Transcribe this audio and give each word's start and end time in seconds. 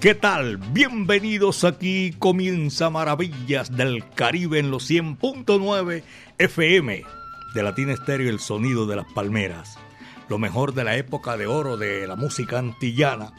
¿Qué 0.00 0.14
tal? 0.14 0.56
Bienvenidos 0.56 1.64
aquí. 1.64 2.14
Comienza 2.18 2.88
Maravillas 2.88 3.70
del 3.76 4.02
Caribe 4.14 4.58
en 4.58 4.70
los 4.70 4.90
100.9 4.90 6.02
FM 6.38 7.04
de 7.54 7.62
Latina 7.62 7.92
Estéreo 7.92 8.30
El 8.30 8.40
Sonido 8.40 8.86
de 8.86 8.96
las 8.96 9.12
Palmeras. 9.12 9.76
Lo 10.30 10.38
mejor 10.38 10.72
de 10.72 10.84
la 10.84 10.96
época 10.96 11.36
de 11.36 11.46
oro 11.46 11.76
de 11.76 12.06
la 12.06 12.16
música 12.16 12.60
antillana 12.60 13.34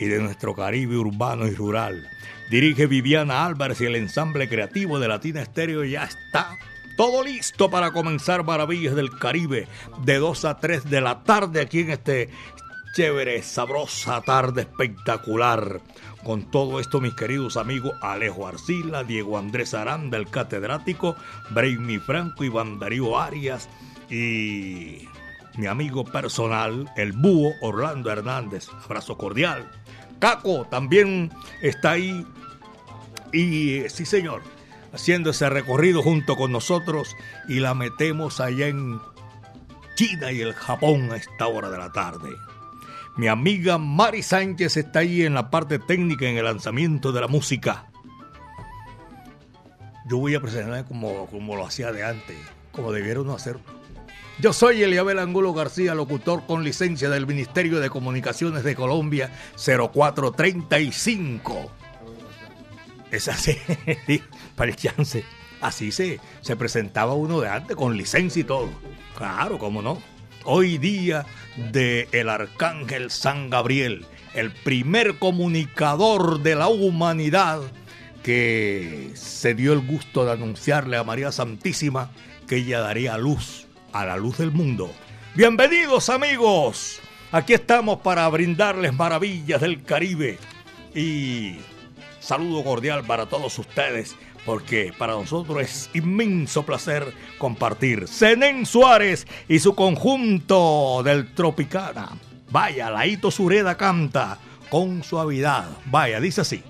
y 0.00 0.06
de 0.06 0.20
nuestro 0.20 0.54
Caribe 0.54 0.96
urbano 0.96 1.46
y 1.46 1.54
rural. 1.54 2.08
Dirige 2.50 2.86
Viviana 2.86 3.44
Álvarez 3.44 3.82
y 3.82 3.84
el 3.84 3.96
ensamble 3.96 4.48
creativo 4.48 4.98
de 4.98 5.08
Latina 5.08 5.42
Estéreo 5.42 5.84
ya 5.84 6.04
está 6.04 6.56
todo 6.96 7.22
listo 7.22 7.70
para 7.70 7.92
comenzar 7.92 8.42
Maravillas 8.42 8.96
del 8.96 9.10
Caribe 9.10 9.68
de 10.04 10.16
2 10.16 10.44
a 10.46 10.58
3 10.58 10.90
de 10.90 11.00
la 11.00 11.22
tarde 11.22 11.60
aquí 11.60 11.80
en 11.80 11.90
este 11.90 12.30
chévere, 12.98 13.44
sabrosa 13.44 14.20
tarde 14.22 14.62
espectacular. 14.62 15.80
Con 16.24 16.50
todo 16.50 16.80
esto, 16.80 17.00
mis 17.00 17.14
queridos 17.14 17.56
amigos 17.56 17.92
Alejo 18.00 18.48
Arcila, 18.48 19.04
Diego 19.04 19.38
Andrés 19.38 19.72
Aranda, 19.72 20.18
el 20.18 20.28
catedrático, 20.28 21.14
Brainy 21.50 21.98
Franco, 22.00 22.42
Iván 22.42 22.80
Darío 22.80 23.16
Arias 23.16 23.68
y 24.10 25.06
mi 25.56 25.66
amigo 25.68 26.02
personal, 26.02 26.92
el 26.96 27.12
búho 27.12 27.52
Orlando 27.60 28.10
Hernández. 28.10 28.68
Abrazo 28.84 29.16
cordial. 29.16 29.70
Caco 30.18 30.66
también 30.68 31.30
está 31.62 31.92
ahí. 31.92 32.26
Y 33.32 33.88
sí, 33.90 34.06
señor, 34.06 34.42
haciendo 34.92 35.30
ese 35.30 35.48
recorrido 35.48 36.02
junto 36.02 36.34
con 36.34 36.50
nosotros 36.50 37.14
y 37.48 37.60
la 37.60 37.74
metemos 37.74 38.40
allá 38.40 38.66
en 38.66 38.98
China 39.94 40.32
y 40.32 40.40
el 40.40 40.52
Japón 40.52 41.12
a 41.12 41.16
esta 41.16 41.46
hora 41.46 41.70
de 41.70 41.78
la 41.78 41.92
tarde. 41.92 42.30
Mi 43.18 43.26
amiga 43.26 43.76
Mari 43.78 44.22
Sánchez 44.22 44.76
está 44.76 45.00
ahí 45.00 45.24
en 45.24 45.34
la 45.34 45.50
parte 45.50 45.80
técnica, 45.80 46.28
en 46.28 46.36
el 46.36 46.44
lanzamiento 46.44 47.10
de 47.10 47.20
la 47.20 47.26
música. 47.26 47.86
Yo 50.08 50.18
voy 50.18 50.36
a 50.36 50.40
presentar 50.40 50.84
como, 50.84 51.26
como 51.26 51.56
lo 51.56 51.66
hacía 51.66 51.90
de 51.90 52.04
antes, 52.04 52.36
como 52.70 52.92
debieron 52.92 53.28
hacerlo. 53.30 53.62
Yo 54.38 54.52
soy 54.52 54.84
Eliabel 54.84 55.18
Angulo 55.18 55.52
García, 55.52 55.96
locutor 55.96 56.46
con 56.46 56.62
licencia 56.62 57.10
del 57.10 57.26
Ministerio 57.26 57.80
de 57.80 57.90
Comunicaciones 57.90 58.62
de 58.62 58.76
Colombia 58.76 59.32
0435. 59.56 61.72
Es 63.10 63.26
así, 63.26 63.58
para 64.54 64.70
el 64.70 64.76
chance. 64.76 65.24
Así 65.60 65.90
se, 65.90 66.20
se 66.40 66.54
presentaba 66.54 67.14
uno 67.14 67.40
de 67.40 67.48
antes, 67.48 67.76
con 67.76 67.96
licencia 67.96 68.42
y 68.42 68.44
todo. 68.44 68.68
Claro, 69.16 69.58
cómo 69.58 69.82
no 69.82 70.17
hoy 70.44 70.78
día 70.78 71.26
de 71.72 72.08
el 72.12 72.28
arcángel 72.28 73.10
San 73.10 73.50
Gabriel, 73.50 74.06
el 74.34 74.50
primer 74.50 75.18
comunicador 75.18 76.40
de 76.40 76.54
la 76.54 76.68
humanidad 76.68 77.60
que 78.22 79.10
se 79.14 79.54
dio 79.54 79.72
el 79.72 79.80
gusto 79.80 80.24
de 80.24 80.32
anunciarle 80.32 80.96
a 80.96 81.04
María 81.04 81.32
Santísima 81.32 82.10
que 82.46 82.56
ella 82.56 82.80
daría 82.80 83.16
luz 83.18 83.66
a 83.92 84.04
la 84.04 84.16
luz 84.16 84.38
del 84.38 84.50
mundo. 84.50 84.90
Bienvenidos 85.34 86.08
amigos, 86.08 87.00
aquí 87.32 87.54
estamos 87.54 88.00
para 88.00 88.28
brindarles 88.28 88.92
maravillas 88.92 89.60
del 89.60 89.82
Caribe 89.82 90.38
y 90.94 91.56
saludo 92.20 92.64
cordial 92.64 93.04
para 93.04 93.26
todos 93.26 93.58
ustedes 93.58 94.16
porque 94.44 94.92
para 94.96 95.12
nosotros 95.14 95.60
es 95.60 95.90
inmenso 95.94 96.64
placer 96.64 97.12
compartir. 97.38 98.08
Zenén 98.08 98.66
Suárez 98.66 99.26
y 99.48 99.58
su 99.58 99.74
conjunto 99.74 101.02
del 101.04 101.34
Tropicana. 101.34 102.10
Vaya, 102.50 102.90
Laito 102.90 103.30
Sureda 103.30 103.76
canta 103.76 104.38
con 104.70 105.02
suavidad. 105.02 105.66
Vaya, 105.86 106.20
dice 106.20 106.40
así. 106.42 106.62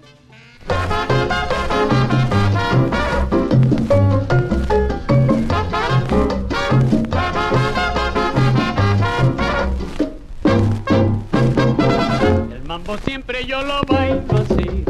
El 12.50 12.64
mambo 12.64 12.96
siempre 13.04 13.46
yo 13.46 13.62
lo 13.62 13.82
bailo 13.82 14.24
así, 14.32 14.84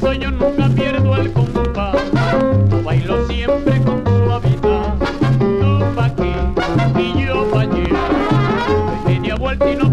yo 0.00 0.30
nunca 0.30 0.68
pierdo 0.68 1.16
el 1.16 1.32
bailo 2.84 3.26
siempre 3.26 3.82
con 3.82 4.04
suavidad. 4.04 4.94
Tú 5.38 5.94
pa' 5.94 6.06
aquí 6.06 6.32
y 6.96 7.26
yo 7.26 7.50
pa' 7.50 7.60
allí. 7.62 7.88
media 9.04 9.34
vuelta 9.34 9.70
y 9.70 9.76
no 9.76 9.87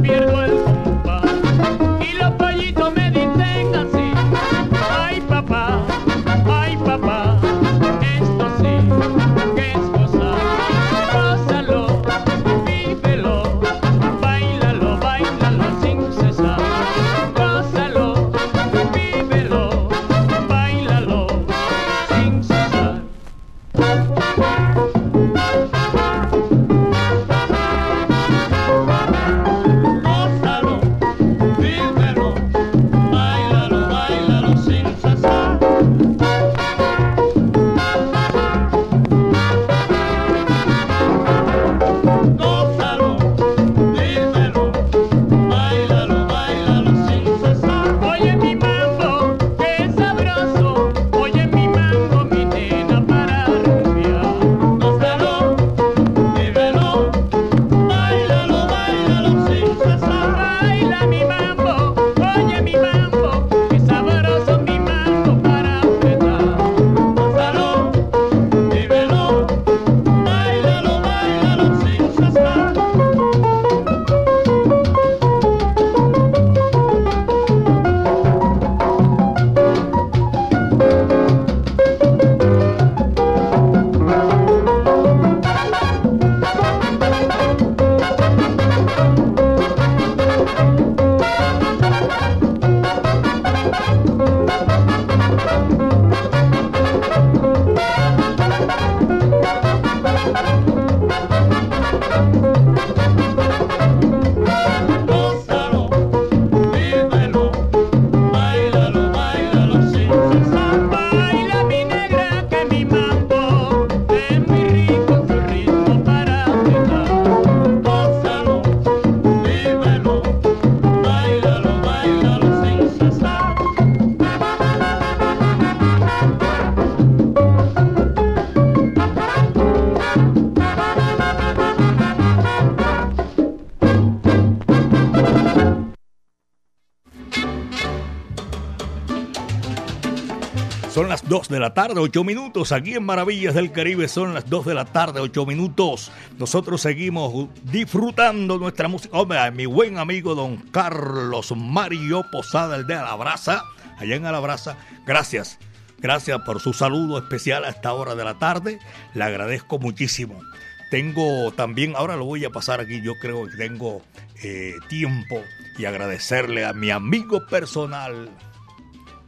2 141.35 141.49
de 141.49 141.59
la 141.59 141.73
tarde, 141.73 141.99
8 141.99 142.23
minutos. 142.23 142.71
Aquí 142.71 142.93
en 142.93 143.03
Maravillas 143.03 143.53
del 143.55 143.73
Caribe 143.73 144.07
son 144.07 144.33
las 144.33 144.49
2 144.49 144.67
de 144.67 144.73
la 144.73 144.85
tarde, 144.85 145.19
8 145.19 145.45
minutos. 145.45 146.09
Nosotros 146.39 146.79
seguimos 146.79 147.49
disfrutando 147.61 148.57
nuestra 148.57 148.87
música. 148.87 149.17
Hombre, 149.17 149.51
mi 149.51 149.65
buen 149.65 149.97
amigo 149.97 150.33
don 150.33 150.55
Carlos 150.71 151.53
Mario 151.53 152.23
Posada, 152.31 152.77
el 152.77 152.87
de 152.87 152.95
Alabraza, 152.95 153.63
allá 153.97 154.15
en 154.15 154.25
Alabraza. 154.25 154.77
Gracias, 155.05 155.59
gracias 155.97 156.39
por 156.45 156.61
su 156.61 156.71
saludo 156.71 157.17
especial 157.17 157.65
a 157.65 157.69
esta 157.69 157.91
hora 157.91 158.15
de 158.15 158.23
la 158.23 158.39
tarde. 158.39 158.79
Le 159.13 159.25
agradezco 159.25 159.77
muchísimo. 159.77 160.41
Tengo 160.89 161.51
también, 161.51 161.97
ahora 161.97 162.15
lo 162.15 162.23
voy 162.23 162.45
a 162.45 162.49
pasar 162.49 162.79
aquí, 162.79 163.01
yo 163.01 163.19
creo 163.19 163.45
que 163.47 163.57
tengo 163.57 164.01
eh, 164.41 164.75
tiempo 164.87 165.41
y 165.77 165.83
agradecerle 165.83 166.63
a 166.63 166.71
mi 166.71 166.91
amigo 166.91 167.45
personal, 167.45 168.29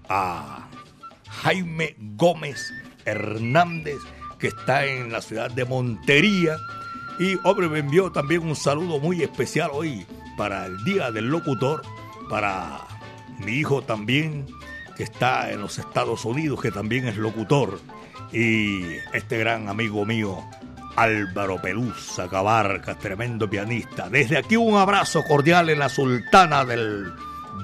a 0.08 0.67
Jaime 1.44 1.96
Gómez 2.16 2.74
Hernández, 3.06 3.98
que 4.40 4.48
está 4.48 4.86
en 4.86 5.12
la 5.12 5.22
ciudad 5.22 5.52
de 5.52 5.66
Montería. 5.66 6.58
Y, 7.20 7.38
hombre, 7.44 7.70
me 7.70 7.80
envió 7.80 8.12
también 8.12 8.44
un 8.44 8.56
saludo 8.56 9.00
muy 9.00 9.24
especial 9.24 9.72
hoy 9.74 10.06
para 10.38 10.66
el 10.66 10.84
Día 10.84 11.12
del 11.12 11.26
Locutor, 11.30 11.82
para 12.30 12.80
mi 13.40 13.54
hijo 13.54 13.82
también, 13.82 14.46
que 14.96 15.04
está 15.04 15.52
en 15.52 15.62
los 15.62 15.80
Estados 15.80 16.26
Unidos, 16.26 16.62
que 16.62 16.72
también 16.72 17.08
es 17.08 17.18
locutor. 17.18 17.80
Y 18.32 18.84
este 19.14 19.38
gran 19.38 19.70
amigo 19.70 20.06
mío, 20.06 20.44
Álvaro 20.96 21.62
Pelusa 21.62 22.28
Cabarca, 22.28 22.96
tremendo 22.96 23.50
pianista. 23.50 24.10
Desde 24.10 24.38
aquí 24.38 24.56
un 24.56 24.76
abrazo 24.76 25.24
cordial 25.24 25.70
en 25.70 25.80
la 25.80 25.90
Sultana 25.90 26.66
del 26.66 27.14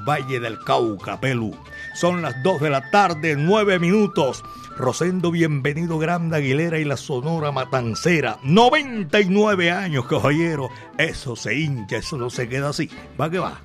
Valle 0.07 0.39
del 0.39 0.59
Cauca, 0.63 1.19
Pelú. 1.19 1.55
Son 1.93 2.21
las 2.21 2.41
2 2.43 2.61
de 2.61 2.69
la 2.69 2.89
tarde, 2.89 3.35
9 3.37 3.79
minutos. 3.79 4.43
Rosendo 4.77 5.29
Bienvenido 5.29 5.99
Grande 5.99 6.37
Aguilera 6.37 6.79
y 6.79 6.85
la 6.85 6.97
Sonora 6.97 7.51
Matancera. 7.51 8.39
99 8.43 9.71
años, 9.71 10.07
caballero. 10.07 10.69
Eso 10.97 11.35
se 11.35 11.55
hincha, 11.55 11.97
eso 11.97 12.17
no 12.17 12.29
se 12.29 12.49
queda 12.49 12.69
así. 12.69 12.89
Va 13.19 13.29
que 13.29 13.39
va. 13.39 13.61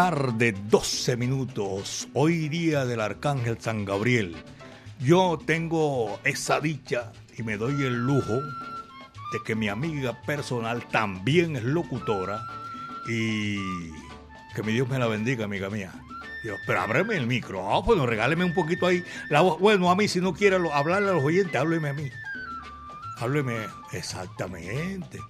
Tarde, 0.00 0.54
12 0.70 1.18
minutos. 1.18 2.08
Hoy 2.14 2.48
día 2.48 2.86
del 2.86 3.02
Arcángel 3.02 3.60
San 3.60 3.84
Gabriel. 3.84 4.34
Yo 4.98 5.38
tengo 5.44 6.18
esa 6.24 6.58
dicha 6.58 7.12
y 7.36 7.42
me 7.42 7.58
doy 7.58 7.84
el 7.84 8.06
lujo 8.06 8.32
de 8.32 9.42
que 9.44 9.54
mi 9.54 9.68
amiga 9.68 10.18
personal 10.22 10.88
también 10.88 11.54
es 11.54 11.64
locutora 11.64 12.42
y 13.06 13.58
que 14.54 14.62
mi 14.64 14.72
Dios 14.72 14.88
me 14.88 14.98
la 14.98 15.06
bendiga, 15.06 15.44
amiga 15.44 15.68
mía. 15.68 15.92
Pero 16.66 16.80
ábreme 16.80 17.16
el 17.16 17.26
micro. 17.26 17.70
Ah, 17.70 18.06
regáleme 18.06 18.46
un 18.46 18.54
poquito 18.54 18.86
ahí. 18.86 19.04
La 19.28 19.42
Bueno, 19.42 19.90
a 19.90 19.96
mí, 19.96 20.08
si 20.08 20.22
no 20.22 20.32
quiere 20.32 20.56
hablarle 20.72 21.10
a 21.10 21.12
los 21.12 21.24
oyentes, 21.24 21.60
hábleme 21.60 21.90
a 21.90 21.92
mí. 21.92 22.10
Hábleme 23.18 23.66
exactamente 23.92 25.20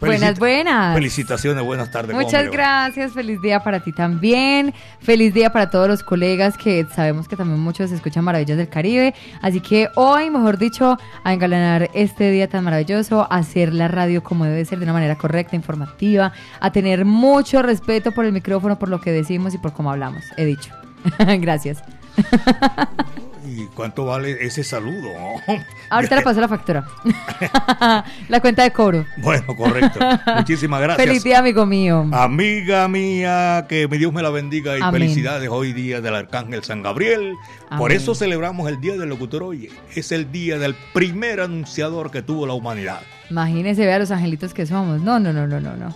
buenas, 0.00 0.38
buenas. 0.38 0.94
Felicitaciones, 0.94 1.64
buenas 1.64 1.90
tardes. 1.90 2.14
Muchas 2.14 2.50
gracias, 2.50 3.12
feliz 3.12 3.40
día 3.40 3.60
para 3.60 3.80
ti 3.80 3.92
también. 3.92 4.74
Feliz 5.00 5.34
día 5.34 5.50
para 5.50 5.70
todos 5.70 5.88
los 5.88 6.02
colegas 6.02 6.56
que 6.56 6.86
sabemos 6.94 7.28
que 7.28 7.36
también 7.36 7.60
muchos 7.60 7.90
escuchan 7.90 8.24
Maravillas 8.24 8.56
del 8.56 8.68
Caribe. 8.68 9.14
Así 9.42 9.60
que 9.60 9.88
hoy, 9.94 10.30
mejor 10.30 10.58
dicho, 10.58 10.98
a 11.24 11.32
engalanar 11.32 11.90
este 11.94 12.30
día 12.30 12.48
tan 12.48 12.64
maravilloso, 12.64 13.26
a 13.30 13.36
hacer 13.36 13.72
la 13.74 13.88
radio 13.88 14.22
como 14.22 14.44
debe 14.44 14.64
ser, 14.64 14.78
de 14.78 14.84
una 14.84 14.92
manera 14.92 15.16
correcta, 15.16 15.56
informativa, 15.56 16.32
a 16.60 16.72
tener 16.72 17.04
mucho 17.04 17.62
respeto 17.62 18.12
por 18.12 18.24
el 18.24 18.32
micrófono, 18.32 18.78
por 18.78 18.88
lo 18.88 19.00
que 19.00 19.12
decimos 19.12 19.54
y 19.54 19.58
por 19.58 19.72
cómo 19.72 19.90
hablamos. 19.90 20.24
He 20.36 20.44
dicho. 20.44 20.72
gracias. 21.18 21.82
¿y 23.58 23.66
cuánto 23.66 24.04
vale 24.04 24.36
ese 24.40 24.62
saludo? 24.62 25.10
Ahorita 25.90 26.16
le 26.16 26.22
paso 26.22 26.40
la 26.40 26.48
factura. 26.48 26.86
la 28.28 28.40
cuenta 28.40 28.62
de 28.62 28.70
cobro. 28.70 29.04
Bueno, 29.16 29.56
correcto. 29.56 29.98
Muchísimas 30.36 30.80
gracias. 30.80 31.06
Feliz 31.06 31.24
día, 31.24 31.40
amigo 31.40 31.66
mío. 31.66 32.06
Amiga 32.12 32.86
mía, 32.86 33.66
que 33.68 33.88
mi 33.88 33.98
Dios 33.98 34.12
me 34.12 34.22
la 34.22 34.30
bendiga 34.30 34.78
y 34.78 34.80
Amén. 34.80 35.00
felicidades 35.00 35.48
hoy 35.50 35.72
día 35.72 36.00
del 36.00 36.14
Arcángel 36.14 36.62
San 36.62 36.82
Gabriel. 36.82 37.34
Por 37.76 37.90
eso 37.90 38.14
celebramos 38.14 38.68
el 38.68 38.80
Día 38.80 38.96
del 38.96 39.08
Locutor 39.08 39.42
hoy. 39.42 39.70
Es 39.94 40.12
el 40.12 40.30
día 40.30 40.58
del 40.58 40.74
primer 40.94 41.40
anunciador 41.40 42.10
que 42.10 42.22
tuvo 42.22 42.46
la 42.46 42.54
humanidad. 42.54 43.00
Imagínese, 43.28 43.84
vea 43.84 43.98
los 43.98 44.10
angelitos 44.10 44.54
que 44.54 44.66
somos. 44.66 45.02
No, 45.02 45.18
no, 45.18 45.32
no, 45.32 45.46
no, 45.46 45.60
no, 45.60 45.76
no. 45.76 45.94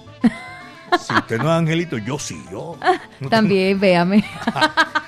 Si 0.98 1.14
usted 1.14 1.38
no 1.38 1.44
es 1.44 1.58
angelito, 1.58 1.96
yo 1.96 2.18
sí, 2.18 2.42
yo. 2.50 2.76
También, 3.30 3.80
véame. 3.80 4.24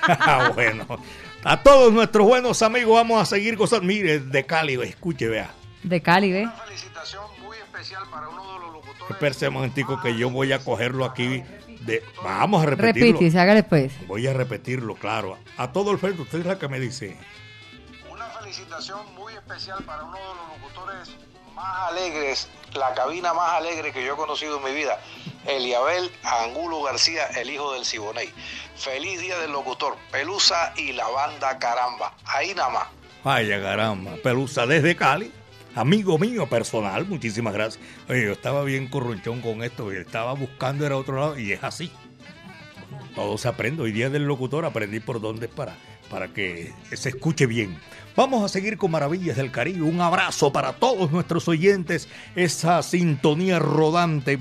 Ah, 0.07 0.51
bueno, 0.55 0.85
a 1.45 1.61
todos 1.61 1.93
nuestros 1.93 2.27
buenos 2.27 2.61
amigos 2.63 2.95
vamos 2.95 3.21
a 3.21 3.25
seguir 3.25 3.55
gozando. 3.55 3.85
Mire, 3.85 4.19
de 4.19 4.45
Cali, 4.45 4.73
escuche, 4.81 5.27
vea. 5.27 5.51
De 5.83 6.01
Cali, 6.01 6.31
¿ve? 6.31 6.43
Una 6.43 6.51
felicitación 6.53 7.23
muy 7.39 7.55
especial 7.57 8.03
para 8.11 8.27
uno 8.29 8.53
de 8.53 8.59
los 8.59 8.73
locutores. 8.73 9.11
Espérese 9.11 9.47
un 9.47 9.53
momentico 9.53 10.01
que 10.01 10.17
yo 10.17 10.29
voy 10.31 10.51
a 10.51 10.59
cogerlo 10.59 11.05
aquí. 11.05 11.43
De, 11.81 12.03
vamos 12.23 12.63
a 12.63 12.65
repetirlo. 12.65 13.19
Repite, 13.19 13.39
hágale 13.39 13.61
pues. 13.61 13.93
Voy 14.07 14.25
a 14.25 14.33
repetirlo, 14.33 14.95
claro. 14.95 15.37
A 15.57 15.71
todo 15.71 15.91
el 15.91 15.99
frente, 15.99 16.23
usted 16.23 16.39
es 16.39 16.45
la 16.47 16.57
que 16.57 16.67
me 16.67 16.79
dice. 16.79 17.15
Una 18.11 18.25
felicitación 18.25 19.13
muy 19.13 19.33
especial 19.33 19.83
para 19.83 20.03
uno 20.03 20.17
de 20.17 20.23
los 20.23 20.59
locutores 20.59 21.15
más 21.55 21.91
alegres, 21.91 22.49
la 22.73 22.93
cabina 22.93 23.33
más 23.33 23.53
alegre 23.53 23.93
que 23.93 24.03
yo 24.03 24.13
he 24.13 24.17
conocido 24.17 24.57
en 24.57 24.63
mi 24.65 24.73
vida, 24.73 24.99
Eliabel 25.47 26.11
Angulo 26.23 26.83
García, 26.83 27.27
el 27.37 27.49
hijo 27.49 27.73
del 27.73 27.85
Siboney. 27.85 28.29
Feliz 28.75 29.21
día 29.21 29.39
del 29.39 29.51
locutor, 29.51 29.95
Pelusa 30.11 30.73
y 30.75 30.91
la 30.91 31.07
banda 31.07 31.57
Caramba. 31.57 32.13
Ahí 32.25 32.53
nada 32.53 32.69
más. 32.69 32.87
Vaya 33.23 33.61
caramba, 33.61 34.17
Pelusa 34.21 34.67
desde 34.67 34.95
Cali, 34.95 35.31
amigo 35.75 36.19
mío 36.19 36.47
personal, 36.47 37.05
muchísimas 37.05 37.53
gracias. 37.53 37.83
Oye, 38.09 38.25
yo 38.25 38.33
estaba 38.33 38.63
bien 38.63 38.87
corronchón 38.87 39.41
con 39.41 39.63
esto, 39.63 39.91
estaba 39.91 40.33
buscando 40.33 40.85
era 40.85 40.97
otro 40.97 41.19
lado 41.19 41.39
y 41.39 41.53
es 41.53 41.63
así. 41.63 41.91
Todo 43.15 43.37
se 43.37 43.47
aprende. 43.47 43.81
Hoy 43.81 43.93
día 43.93 44.09
del 44.09 44.25
locutor 44.25 44.65
aprendí 44.65 44.99
por 44.99 45.21
dónde 45.21 45.45
es 45.45 45.51
para, 45.51 45.77
para 46.09 46.33
que 46.33 46.73
se 46.93 47.09
escuche 47.09 47.45
bien. 47.45 47.77
Vamos 48.15 48.43
a 48.43 48.49
seguir 48.49 48.77
con 48.77 48.91
Maravillas 48.91 49.37
del 49.37 49.51
Caribe. 49.51 49.81
Un 49.81 49.99
abrazo 49.99 50.53
para 50.53 50.73
todos 50.73 51.11
nuestros 51.11 51.47
oyentes. 51.47 52.07
Esa 52.35 52.81
sintonía 52.81 53.59
rodante 53.59 54.39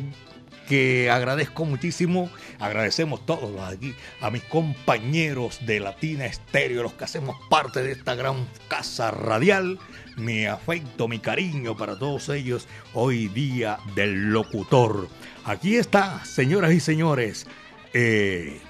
que 0.69 1.11
agradezco 1.11 1.65
muchísimo. 1.65 2.31
Agradecemos 2.59 3.27
todos 3.27 3.51
los 3.51 3.61
aquí, 3.61 3.95
a 4.21 4.31
mis 4.31 4.43
compañeros 4.45 5.67
de 5.67 5.81
Latina 5.81 6.25
Estéreo, 6.25 6.83
los 6.83 6.95
que 6.95 7.05
hacemos 7.05 7.37
parte 7.51 7.83
de 7.83 7.93
esta 7.93 8.15
gran 8.15 8.49
casa 8.69 9.11
radial. 9.11 9.79
Mi 10.17 10.47
afecto, 10.47 11.09
mi 11.09 11.19
cariño 11.19 11.77
para 11.77 11.99
todos 11.99 12.29
ellos 12.29 12.69
hoy 12.93 13.29
día 13.29 13.79
del 13.97 14.31
locutor. 14.31 15.09
Aquí 15.45 15.77
está, 15.77 16.25
señoras 16.25 16.73
y 16.73 16.81
señores. 16.81 17.47
eh, 17.93 18.61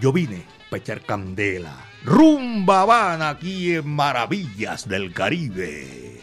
yo 0.00 0.12
vine 0.12 0.42
para 0.68 0.80
echar 0.80 1.02
candela. 1.02 1.91
Rumba 2.04 2.84
van 2.84 3.22
aquí 3.22 3.74
en 3.74 3.88
Maravillas 3.88 4.88
del 4.88 5.12
Caribe. 5.12 6.20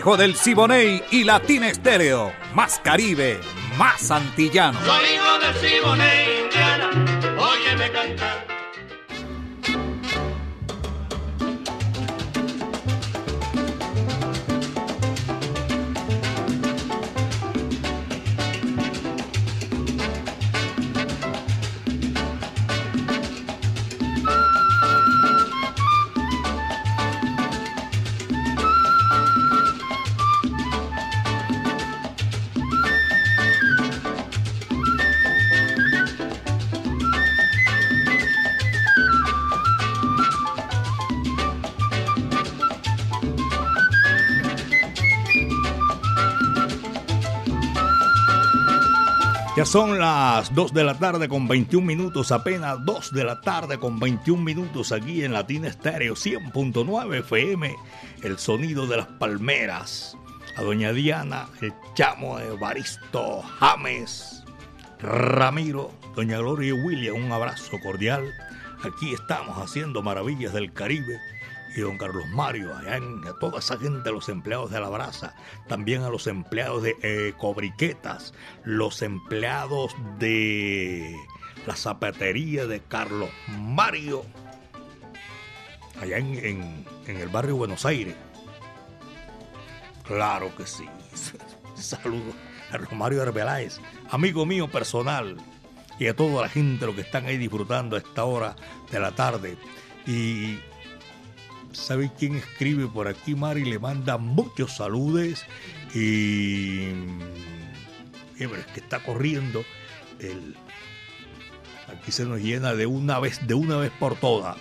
Hijo 0.00 0.16
del 0.16 0.34
Siboney 0.34 1.02
y 1.10 1.24
Latina 1.24 1.68
Estéreo. 1.68 2.32
Más 2.54 2.80
Caribe, 2.82 3.38
más 3.76 4.10
antillano. 4.10 4.80
Soy 4.82 5.04
hijo 5.14 5.38
del 5.40 5.54
Siboney, 5.56 6.40
Indiana, 6.44 6.90
óyeme 7.38 7.90
cantar. 7.92 8.49
Ya 49.60 49.66
son 49.66 49.98
las 49.98 50.54
2 50.54 50.72
de 50.72 50.84
la 50.84 50.98
tarde 50.98 51.28
con 51.28 51.46
21 51.46 51.86
minutos, 51.86 52.32
apenas 52.32 52.82
2 52.82 53.12
de 53.12 53.24
la 53.24 53.42
tarde 53.42 53.76
con 53.76 54.00
21 54.00 54.42
minutos 54.42 54.90
aquí 54.90 55.22
en 55.22 55.34
Latina 55.34 55.68
Estéreo 55.68 56.14
100.9 56.14 57.18
FM, 57.18 57.76
el 58.22 58.38
sonido 58.38 58.86
de 58.86 58.96
las 58.96 59.06
palmeras. 59.06 60.16
A 60.56 60.62
doña 60.62 60.94
Diana, 60.94 61.46
el 61.60 61.74
chamo 61.92 62.38
de 62.38 62.56
Baristo, 62.56 63.42
James, 63.58 64.44
Ramiro, 64.98 65.90
doña 66.16 66.38
Gloria 66.38 66.70
y 66.70 66.72
William, 66.72 67.16
un 67.16 67.30
abrazo 67.30 67.78
cordial. 67.82 68.32
Aquí 68.82 69.12
estamos 69.12 69.58
haciendo 69.58 70.00
maravillas 70.00 70.54
del 70.54 70.72
Caribe. 70.72 71.20
Y 71.76 71.80
don 71.82 71.96
Carlos 71.98 72.24
Mario, 72.28 72.76
allá 72.76 72.96
en, 72.96 73.24
a 73.26 73.32
toda 73.38 73.60
esa 73.60 73.78
gente, 73.78 74.10
los 74.10 74.28
empleados 74.28 74.70
de 74.72 74.80
la 74.80 74.88
brasa, 74.88 75.34
también 75.68 76.02
a 76.02 76.08
los 76.10 76.26
empleados 76.26 76.82
de 76.82 76.96
eh, 77.02 77.32
Cobriquetas, 77.38 78.34
los 78.64 79.02
empleados 79.02 79.94
de 80.18 81.14
la 81.66 81.76
zapatería 81.76 82.66
de 82.66 82.80
Carlos 82.80 83.30
Mario, 83.46 84.24
allá 86.00 86.18
en, 86.18 86.84
en- 87.06 87.16
el 87.16 87.28
barrio 87.28 87.56
Buenos 87.56 87.84
Aires. 87.86 88.14
Claro 90.06 90.54
que 90.56 90.66
sí. 90.66 90.86
Saludos 91.74 92.34
a 92.72 92.76
Romario 92.78 93.22
Arbeláez, 93.22 93.78
amigo 94.10 94.44
mío 94.46 94.68
personal, 94.68 95.36
y 95.98 96.06
a 96.06 96.14
toda 96.16 96.42
la 96.42 96.48
gente 96.48 96.86
los 96.86 96.94
que 96.94 97.00
están 97.02 97.26
ahí 97.26 97.36
disfrutando 97.36 97.96
a 97.96 98.00
esta 98.00 98.24
hora 98.24 98.56
de 98.90 99.00
la 99.00 99.12
tarde. 99.12 99.56
Y 100.06 100.58
¿sabe 101.72 102.10
quién 102.18 102.36
escribe 102.36 102.86
por 102.86 103.08
aquí? 103.08 103.34
Mari 103.34 103.64
le 103.64 103.78
manda 103.78 104.18
muchos 104.18 104.76
saludos 104.76 105.44
y 105.94 106.88
eh, 108.38 108.48
pero 108.48 108.56
es 108.56 108.66
que 108.66 108.80
está 108.80 109.00
corriendo 109.00 109.64
el 110.18 110.56
aquí 111.88 112.12
se 112.12 112.24
nos 112.24 112.40
llena 112.40 112.74
de 112.74 112.86
una 112.86 113.18
vez 113.18 113.46
de 113.46 113.54
una 113.54 113.76
vez 113.76 113.90
por 113.98 114.16
todas. 114.16 114.56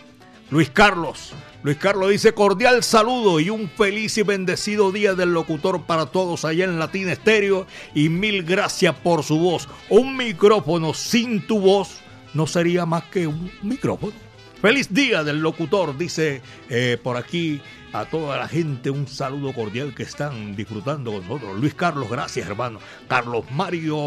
Luis 0.51 0.71
Carlos, 0.71 1.33
Luis 1.61 1.77
Carlos 1.77 2.09
dice 2.09 2.33
cordial 2.33 2.83
saludo 2.83 3.39
y 3.39 3.51
un 3.51 3.69
feliz 3.69 4.17
y 4.17 4.23
bendecido 4.23 4.91
día 4.91 5.13
del 5.13 5.31
locutor 5.31 5.83
para 5.83 6.07
todos 6.07 6.43
allá 6.43 6.65
en 6.65 6.79
Latina 6.79 7.11
Estéreo 7.11 7.67
y 7.93 8.09
mil 8.09 8.43
gracias 8.43 8.95
por 8.95 9.23
su 9.23 9.37
voz. 9.37 9.67
Un 9.89 10.17
micrófono 10.17 10.95
sin 10.95 11.45
tu 11.45 11.59
voz 11.59 11.99
no 12.33 12.47
sería 12.47 12.87
más 12.87 13.03
que 13.05 13.27
un 13.27 13.51
micrófono. 13.61 14.28
Feliz 14.61 14.93
día 14.93 15.23
del 15.23 15.39
locutor, 15.39 15.97
dice 15.97 16.41
eh, 16.69 16.97
por 17.01 17.15
aquí 17.15 17.61
a 17.91 18.05
toda 18.05 18.37
la 18.37 18.47
gente 18.47 18.89
un 18.89 19.07
saludo 19.07 19.53
cordial 19.53 19.93
que 19.95 20.03
están 20.03 20.55
disfrutando 20.55 21.11
con 21.11 21.27
nosotros. 21.27 21.59
Luis 21.59 21.73
Carlos, 21.73 22.09
gracias 22.09 22.47
hermano. 22.47 22.79
Carlos 23.07 23.45
Mario 23.51 23.97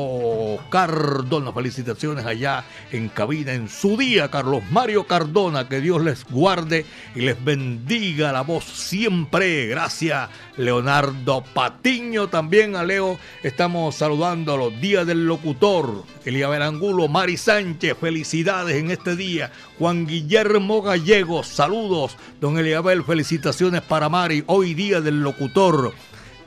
Cardona, 0.71 1.53
felicitaciones 1.53 2.25
allá 2.25 2.65
en 2.91 3.09
cabina 3.09 3.53
en 3.53 3.69
su 3.69 3.97
día. 3.97 4.31
Carlos 4.31 4.63
Mario 4.71 5.07
Cardona, 5.07 5.69
que 5.69 5.81
Dios 5.81 6.03
les 6.03 6.25
guarde 6.25 6.87
y 7.15 7.21
les 7.21 7.43
bendiga 7.43 8.33
la 8.33 8.43
voz 8.43 8.65
siempre. 8.65 9.67
Gracias 9.67 10.29
Leonardo 10.57 11.43
Patiño, 11.55 12.29
también 12.29 12.77
a 12.77 12.85
Leo 12.85 13.19
estamos 13.43 13.95
saludando 13.95 14.55
a 14.55 14.57
los 14.57 14.81
días 14.81 15.07
del 15.07 15.27
locutor. 15.27 16.05
Elías 16.25 16.53
Angulo, 16.61 17.09
Mari 17.09 17.37
Sánchez, 17.37 17.97
felicidades 17.99 18.77
en 18.77 18.91
este 18.91 19.17
día. 19.17 19.51
Juan 19.79 20.07
Guillermo 20.07 20.83
Gallegos, 20.83 21.49
saludos. 21.49 22.17
Don 22.41 22.59
Eliabel, 22.59 23.03
felicitaciones 23.03 23.72
para 23.81 24.11
Mari, 24.11 24.45
hoy 24.47 24.75
día 24.75 25.01
del 25.01 25.23
locutor. 25.23 25.95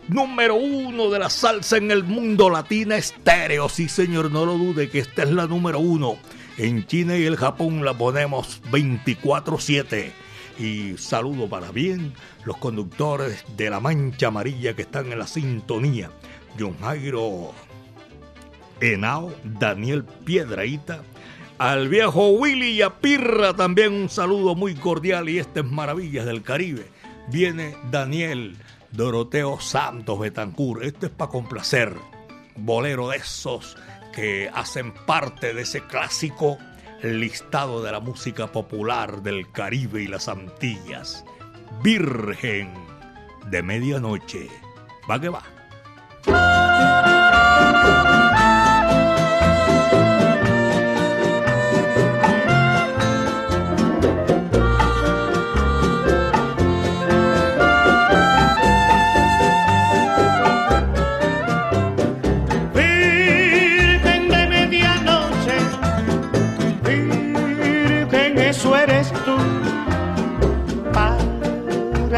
Número 0.07 0.53
uno 0.53 1.09
de 1.09 1.17
la 1.17 1.31
salsa 1.31 1.77
en 1.77 1.89
el 1.89 2.03
mundo 2.03 2.51
latina 2.51 2.95
estéreo. 2.95 3.67
Sí, 3.67 3.89
señor, 3.89 4.29
no 4.29 4.45
lo 4.45 4.53
dude 4.57 4.89
que 4.89 4.99
esta 4.99 5.23
es 5.23 5.31
la 5.31 5.47
número 5.47 5.79
uno. 5.79 6.17
En 6.57 6.85
China 6.85 7.17
y 7.17 7.23
el 7.23 7.35
Japón 7.35 7.83
la 7.83 7.97
ponemos 7.97 8.61
24-7. 8.71 10.11
Y 10.59 10.97
saludo 10.97 11.49
para 11.49 11.71
bien 11.71 12.13
los 12.45 12.57
conductores 12.57 13.43
de 13.57 13.71
la 13.71 13.79
Mancha 13.79 14.27
Amarilla 14.27 14.75
que 14.75 14.83
están 14.83 15.11
en 15.11 15.17
la 15.17 15.27
sintonía. 15.27 16.11
John 16.59 16.77
Jairo 16.79 17.53
Henao, 18.79 19.33
Daniel 19.43 20.03
Piedraíta, 20.03 21.01
al 21.57 21.87
viejo 21.87 22.31
Willy 22.31 22.71
y 22.71 22.81
a 22.81 22.99
Pirra 22.99 23.55
también 23.55 23.93
un 23.93 24.09
saludo 24.09 24.55
muy 24.55 24.75
cordial 24.75 25.29
y 25.29 25.39
este 25.39 25.61
es 25.61 25.65
Maravillas 25.65 26.25
del 26.25 26.43
Caribe. 26.43 26.94
Viene 27.27 27.75
Daniel 27.89 28.55
Doroteo 28.91 29.59
Santos 29.59 30.19
Betancur. 30.19 30.83
Esto 30.83 31.07
es 31.07 31.11
para 31.11 31.31
complacer. 31.31 31.93
Bolero 32.55 33.09
de 33.09 33.17
esos 33.17 33.77
que 34.13 34.49
hacen 34.53 34.93
parte 35.05 35.53
de 35.53 35.63
ese 35.63 35.81
clásico 35.81 36.57
listado 37.01 37.83
de 37.83 37.91
la 37.91 37.99
música 37.99 38.51
popular 38.51 39.21
del 39.21 39.51
Caribe 39.51 40.03
y 40.03 40.07
las 40.07 40.27
Antillas. 40.27 41.25
Virgen 41.83 42.73
de 43.49 43.61
medianoche. 43.61 44.47
Va 45.09 45.19
que 45.19 45.29
va. 45.29 45.43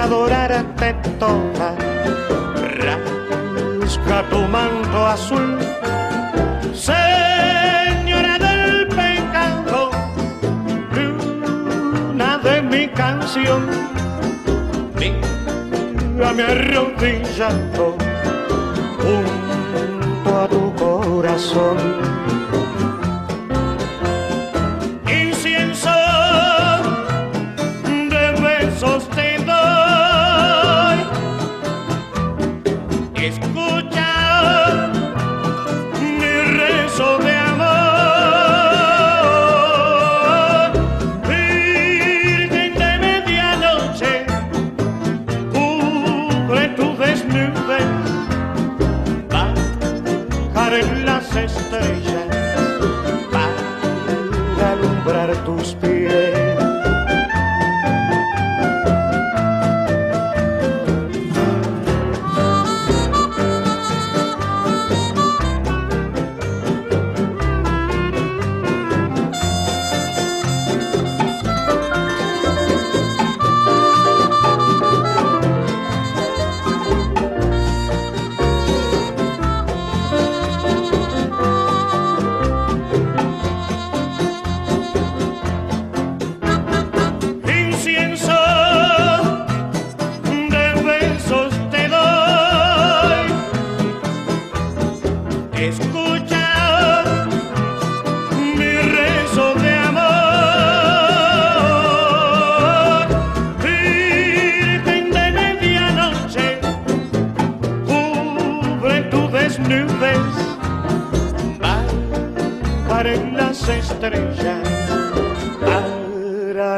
Adorarte 0.08 0.94
toda, 1.20 1.76
rasga 2.80 4.20
tu 4.30 4.40
manto 4.48 5.06
azul, 5.06 5.60
Señora 6.74 8.38
del 8.40 8.88
pecado, 8.88 9.92
luna 10.96 12.38
de 12.38 12.62
mi 12.62 12.88
canción, 12.90 13.62
dígame 14.98 16.44
arrodillado 16.44 17.98
junto 19.02 20.30
a 20.42 20.48
tu 20.48 20.74
corazón. 20.76 22.17
Alumbrar 55.38 55.46
tus 55.46 55.97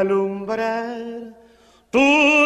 alumbrar 0.00 1.34
tus. 1.90 2.40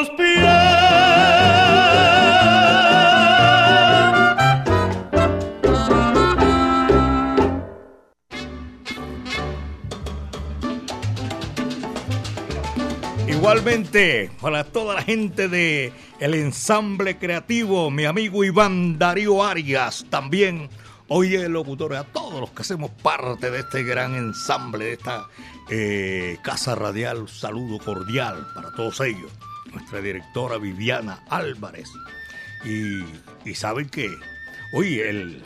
Igualmente, 13.44 14.30
para 14.40 14.64
toda 14.64 14.94
la 14.94 15.02
gente 15.02 15.48
de 15.48 15.92
el 16.18 16.34
ensamble 16.34 17.18
creativo, 17.18 17.90
mi 17.90 18.06
amigo 18.06 18.42
Iván 18.42 18.98
Darío 18.98 19.44
Arias, 19.44 20.06
también 20.08 20.70
hoy 21.16 21.36
el 21.36 21.52
locutor, 21.52 21.94
a 21.94 22.02
todos 22.02 22.40
los 22.40 22.50
que 22.50 22.62
hacemos 22.62 22.90
parte 22.90 23.48
de 23.48 23.60
este 23.60 23.84
gran 23.84 24.16
ensamble, 24.16 24.86
de 24.86 24.92
esta 24.94 25.28
eh, 25.70 26.38
casa 26.42 26.74
radial, 26.74 27.18
un 27.18 27.28
saludo 27.28 27.78
cordial 27.78 28.48
para 28.52 28.72
todos 28.72 29.00
ellos. 29.00 29.30
Nuestra 29.72 30.00
directora 30.00 30.58
Viviana 30.58 31.22
Álvarez. 31.30 31.88
Y, 32.64 33.54
saben 33.54 33.88
que 33.90 34.10
hoy 34.72 34.98
el, 34.98 35.44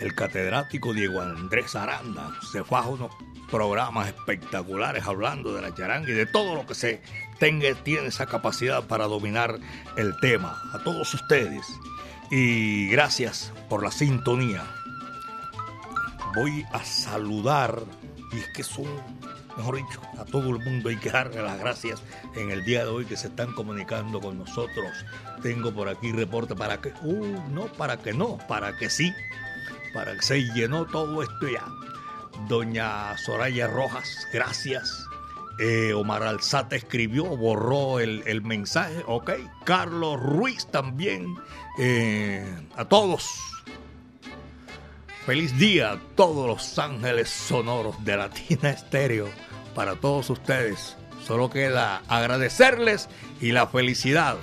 el 0.00 0.14
catedrático 0.16 0.92
Diego 0.92 1.20
Andrés 1.20 1.76
Aranda 1.76 2.32
se 2.50 2.64
faja 2.64 2.88
unos 2.88 3.14
programas 3.52 4.08
espectaculares 4.08 5.06
hablando 5.06 5.54
de 5.54 5.62
la 5.62 5.72
charanga 5.74 6.08
y 6.08 6.14
de 6.14 6.26
todo 6.26 6.56
lo 6.56 6.66
que 6.66 6.74
se 6.74 7.02
tenga, 7.38 7.72
tiene 7.84 8.08
esa 8.08 8.26
capacidad 8.26 8.82
para 8.82 9.04
dominar 9.04 9.60
el 9.96 10.16
tema. 10.18 10.60
A 10.72 10.82
todos 10.82 11.14
ustedes. 11.14 11.64
Y 12.34 12.88
gracias 12.88 13.52
por 13.68 13.82
la 13.82 13.90
sintonía. 13.90 14.64
Voy 16.34 16.64
a 16.72 16.82
saludar, 16.82 17.82
y 18.32 18.38
es 18.38 18.48
que 18.54 18.62
son, 18.62 18.86
mejor 19.54 19.76
dicho, 19.76 20.00
a 20.18 20.24
todo 20.24 20.48
el 20.48 20.58
mundo 20.64 20.88
hay 20.88 20.96
que 20.96 21.10
darle 21.10 21.42
las 21.42 21.58
gracias 21.58 22.02
en 22.34 22.50
el 22.50 22.64
día 22.64 22.84
de 22.84 22.90
hoy 22.90 23.04
que 23.04 23.18
se 23.18 23.26
están 23.26 23.52
comunicando 23.52 24.18
con 24.18 24.38
nosotros. 24.38 25.04
Tengo 25.42 25.74
por 25.74 25.90
aquí 25.90 26.10
reporte 26.10 26.54
para 26.54 26.80
que, 26.80 26.94
uh, 27.02 27.50
no, 27.50 27.66
para 27.66 27.98
que 27.98 28.14
no, 28.14 28.38
para 28.48 28.78
que 28.78 28.88
sí, 28.88 29.12
para 29.92 30.14
que 30.14 30.22
se 30.22 30.40
llenó 30.54 30.86
todo 30.86 31.22
esto 31.22 31.48
ya. 31.52 31.66
Doña 32.48 33.14
Soraya 33.18 33.66
Rojas, 33.66 34.26
gracias. 34.32 35.04
Eh, 35.58 35.92
Omar 35.92 36.22
Alzate 36.22 36.76
escribió, 36.76 37.24
borró 37.24 38.00
el, 38.00 38.22
el 38.26 38.42
mensaje, 38.42 39.02
ok. 39.06 39.32
Carlos 39.64 40.20
Ruiz 40.20 40.66
también. 40.66 41.34
Eh, 41.78 42.44
a 42.76 42.84
todos. 42.84 43.30
Feliz 45.26 45.56
día 45.56 45.92
a 45.92 45.98
todos 46.16 46.46
los 46.46 46.78
ángeles 46.78 47.30
sonoros 47.30 48.04
de 48.04 48.16
Latina 48.16 48.70
Estéreo. 48.70 49.28
Para 49.74 49.96
todos 49.96 50.28
ustedes. 50.30 50.96
Solo 51.24 51.48
queda 51.50 52.02
agradecerles 52.08 53.08
y 53.40 53.52
la 53.52 53.66
felicidad. 53.68 54.36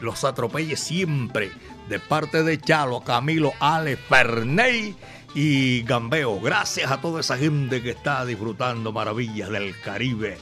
Los 0.00 0.24
atropelle 0.24 0.76
siempre. 0.76 1.50
De 1.88 1.98
parte 1.98 2.42
de 2.42 2.60
Chalo, 2.60 3.00
Camilo, 3.00 3.52
Ale, 3.60 3.96
Ferney 3.96 4.94
y 5.34 5.82
Gambeo. 5.82 6.40
Gracias 6.40 6.90
a 6.90 7.00
toda 7.00 7.20
esa 7.20 7.38
gente 7.38 7.82
que 7.82 7.90
está 7.90 8.24
disfrutando 8.26 8.92
maravillas 8.92 9.48
del 9.50 9.78
Caribe. 9.80 10.36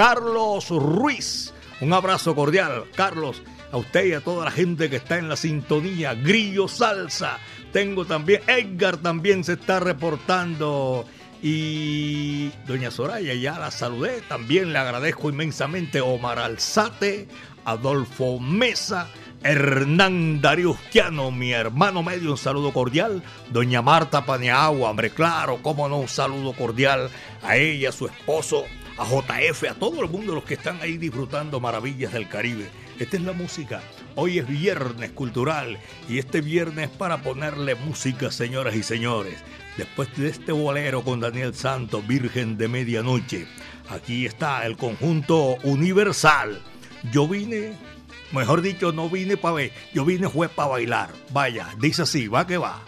Carlos 0.00 0.70
Ruiz, 0.70 1.52
un 1.82 1.92
abrazo 1.92 2.34
cordial, 2.34 2.86
Carlos, 2.96 3.42
a 3.70 3.76
usted 3.76 4.06
y 4.06 4.12
a 4.14 4.22
toda 4.22 4.46
la 4.46 4.50
gente 4.50 4.88
que 4.88 4.96
está 4.96 5.18
en 5.18 5.28
la 5.28 5.36
sintonía. 5.36 6.14
Grillo 6.14 6.68
Salsa. 6.68 7.36
Tengo 7.70 8.06
también, 8.06 8.40
Edgar 8.46 8.96
también 8.96 9.44
se 9.44 9.52
está 9.52 9.78
reportando. 9.78 11.04
Y 11.42 12.48
doña 12.66 12.90
Soraya, 12.90 13.34
ya 13.34 13.58
la 13.58 13.70
saludé. 13.70 14.22
También 14.22 14.72
le 14.72 14.78
agradezco 14.78 15.28
inmensamente 15.28 16.00
Omar 16.00 16.38
Alzate, 16.38 17.28
Adolfo 17.66 18.40
Mesa, 18.40 19.06
Hernán 19.42 20.40
Dariusquiano, 20.40 21.30
mi 21.30 21.52
hermano 21.52 22.02
medio, 22.02 22.30
un 22.30 22.38
saludo 22.38 22.72
cordial. 22.72 23.22
Doña 23.50 23.82
Marta 23.82 24.24
Paniagua, 24.24 24.88
hombre, 24.88 25.10
claro, 25.10 25.58
cómo 25.60 25.90
no, 25.90 25.98
un 25.98 26.08
saludo 26.08 26.54
cordial 26.54 27.10
a 27.42 27.58
ella, 27.58 27.90
a 27.90 27.92
su 27.92 28.06
esposo, 28.06 28.64
a 29.00 29.06
JF, 29.06 29.64
a 29.70 29.74
todo 29.74 30.02
el 30.02 30.10
mundo, 30.10 30.34
los 30.34 30.44
que 30.44 30.54
están 30.54 30.78
ahí 30.82 30.98
disfrutando 30.98 31.58
maravillas 31.58 32.12
del 32.12 32.28
Caribe. 32.28 32.68
Esta 32.98 33.16
es 33.16 33.22
la 33.22 33.32
música. 33.32 33.80
Hoy 34.14 34.38
es 34.38 34.46
viernes 34.46 35.10
cultural 35.12 35.78
y 36.06 36.18
este 36.18 36.42
viernes 36.42 36.90
para 36.90 37.22
ponerle 37.22 37.74
música, 37.76 38.30
señoras 38.30 38.74
y 38.74 38.82
señores. 38.82 39.38
Después 39.78 40.14
de 40.18 40.28
este 40.28 40.52
bolero 40.52 41.02
con 41.02 41.18
Daniel 41.18 41.54
Santos, 41.54 42.06
Virgen 42.06 42.58
de 42.58 42.68
Medianoche, 42.68 43.46
aquí 43.88 44.26
está 44.26 44.66
el 44.66 44.76
conjunto 44.76 45.56
universal. 45.62 46.60
Yo 47.10 47.26
vine, 47.26 47.72
mejor 48.32 48.60
dicho, 48.60 48.92
no 48.92 49.08
vine 49.08 49.38
para 49.38 49.54
ver, 49.54 49.72
yo 49.94 50.04
vine 50.04 50.28
fue 50.28 50.50
para 50.50 50.68
bailar. 50.68 51.10
Vaya, 51.32 51.74
dice 51.78 52.02
así, 52.02 52.28
va 52.28 52.46
que 52.46 52.58
va. 52.58 52.82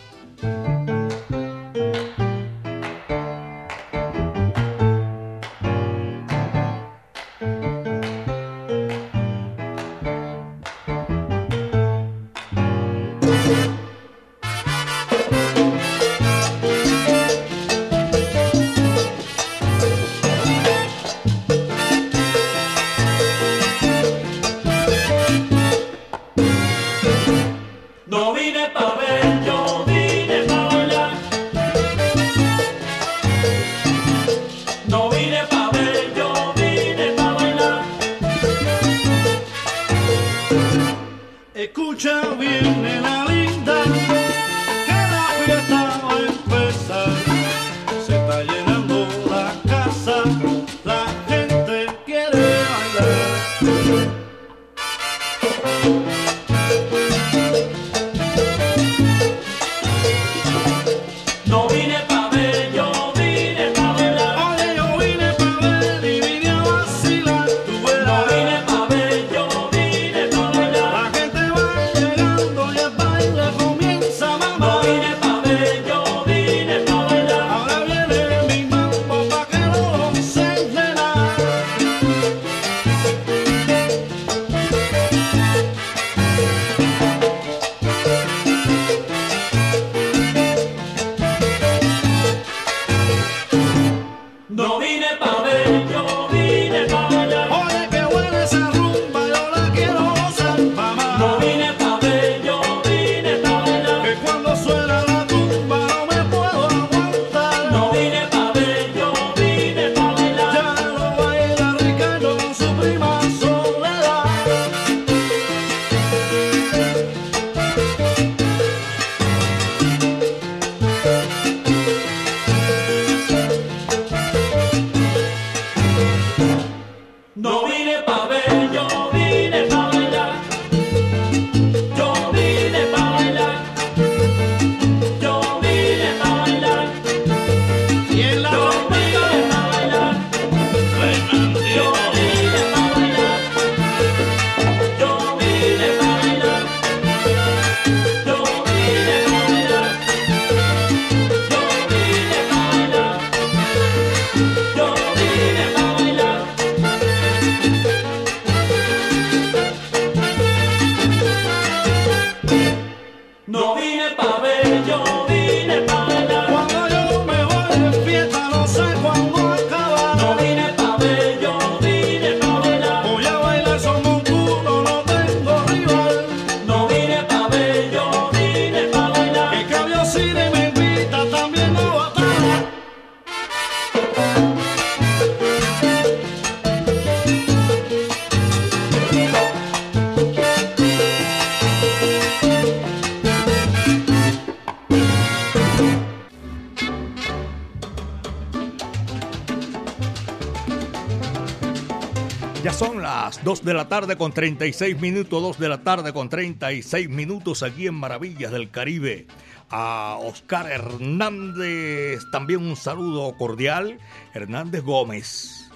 Tarde 204.02 204.16
con 204.16 204.32
36 204.32 205.00
minutos, 205.00 205.40
2 205.40 205.58
de 205.60 205.68
la 205.68 205.84
tarde 205.84 206.12
con 206.12 206.28
36 206.28 207.08
minutos 207.08 207.62
aquí 207.62 207.86
en 207.86 207.94
Maravillas 207.94 208.50
del 208.50 208.68
Caribe. 208.68 209.28
A 209.70 210.18
Oscar 210.20 210.68
Hernández, 210.68 212.24
también 212.32 212.62
un 212.66 212.74
saludo 212.74 213.36
cordial. 213.36 214.00
Hernández 214.34 214.82
Gómez, 214.82 215.70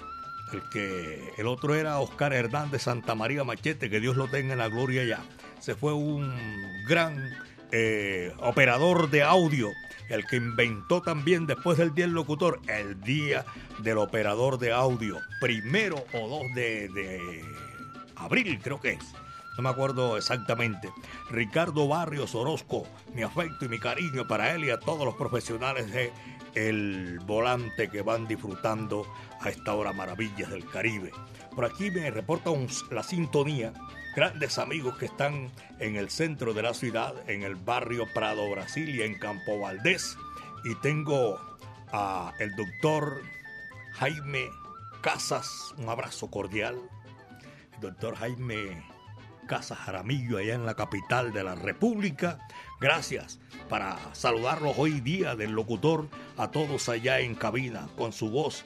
el 0.51 0.61
que 0.73 1.31
el 1.37 1.47
otro 1.47 1.73
era 1.73 1.99
Oscar 1.99 2.33
Hernández 2.33 2.81
Santa 2.81 3.15
María 3.15 3.45
Machete, 3.45 3.89
que 3.89 4.01
Dios 4.01 4.17
lo 4.17 4.27
tenga 4.27 4.51
en 4.51 4.59
la 4.59 4.67
gloria 4.67 5.05
ya. 5.05 5.23
Se 5.61 5.75
fue 5.75 5.93
un 5.93 6.29
gran 6.85 7.31
eh, 7.71 8.33
operador 8.39 9.09
de 9.09 9.23
audio, 9.23 9.71
el 10.09 10.25
que 10.27 10.35
inventó 10.35 11.01
también 11.01 11.47
después 11.47 11.77
del 11.77 11.95
día 11.95 12.07
del 12.07 12.13
locutor, 12.15 12.59
el 12.67 12.99
día 12.99 13.45
del 13.79 13.99
operador 13.99 14.59
de 14.59 14.73
audio, 14.73 15.17
primero 15.39 16.03
o 16.11 16.27
2 16.27 16.41
de, 16.55 16.89
de 16.89 17.66
abril 18.19 18.59
creo 18.61 18.79
que 18.79 18.93
es. 18.93 19.13
no 19.57 19.63
me 19.63 19.69
acuerdo 19.69 20.17
exactamente. 20.17 20.91
Ricardo 21.29 21.87
Barrios 21.87 22.35
Orozco, 22.35 22.87
mi 23.13 23.23
afecto 23.23 23.65
y 23.65 23.69
mi 23.69 23.79
cariño 23.79 24.27
para 24.27 24.53
él 24.53 24.65
y 24.65 24.69
a 24.69 24.79
todos 24.79 25.05
los 25.05 25.15
profesionales 25.15 25.91
de 25.91 26.11
El 26.53 27.19
Volante 27.19 27.89
que 27.89 28.01
van 28.01 28.27
disfrutando 28.27 29.05
a 29.41 29.49
esta 29.49 29.73
hora 29.73 29.93
maravillas 29.93 30.49
del 30.49 30.65
Caribe. 30.69 31.11
Por 31.55 31.65
aquí 31.65 31.89
me 31.89 32.11
reporta 32.11 32.51
la 32.91 33.01
sintonía, 33.01 33.73
grandes 34.15 34.59
amigos 34.59 34.95
que 34.97 35.05
están 35.05 35.49
en 35.79 35.95
el 35.95 36.11
centro 36.11 36.53
de 36.53 36.61
la 36.61 36.75
ciudad, 36.75 37.15
en 37.27 37.41
el 37.41 37.55
barrio 37.55 38.05
Prado 38.13 38.47
Brasilia, 38.49 39.05
en 39.05 39.17
Campo 39.17 39.59
Valdés. 39.59 40.17
Y 40.65 40.75
tengo 40.75 41.39
a 41.91 42.33
el 42.39 42.55
doctor 42.55 43.23
Jaime 43.93 44.49
Casas, 45.01 45.73
un 45.77 45.89
abrazo 45.89 46.29
cordial. 46.29 46.77
Doctor 47.79 48.15
Jaime 48.15 48.83
Casas 49.47 49.77
Jaramillo, 49.79 50.37
allá 50.37 50.55
en 50.55 50.65
la 50.65 50.75
capital 50.75 51.31
de 51.31 51.43
la 51.43 51.55
República. 51.55 52.39
Gracias 52.79 53.39
para 53.69 53.97
saludarlos 54.13 54.75
hoy 54.77 55.01
día 55.01 55.35
del 55.35 55.51
locutor 55.51 56.07
a 56.37 56.51
todos 56.51 56.87
allá 56.89 57.19
en 57.19 57.33
cabina 57.33 57.87
con 57.97 58.13
su 58.13 58.29
voz 58.29 58.63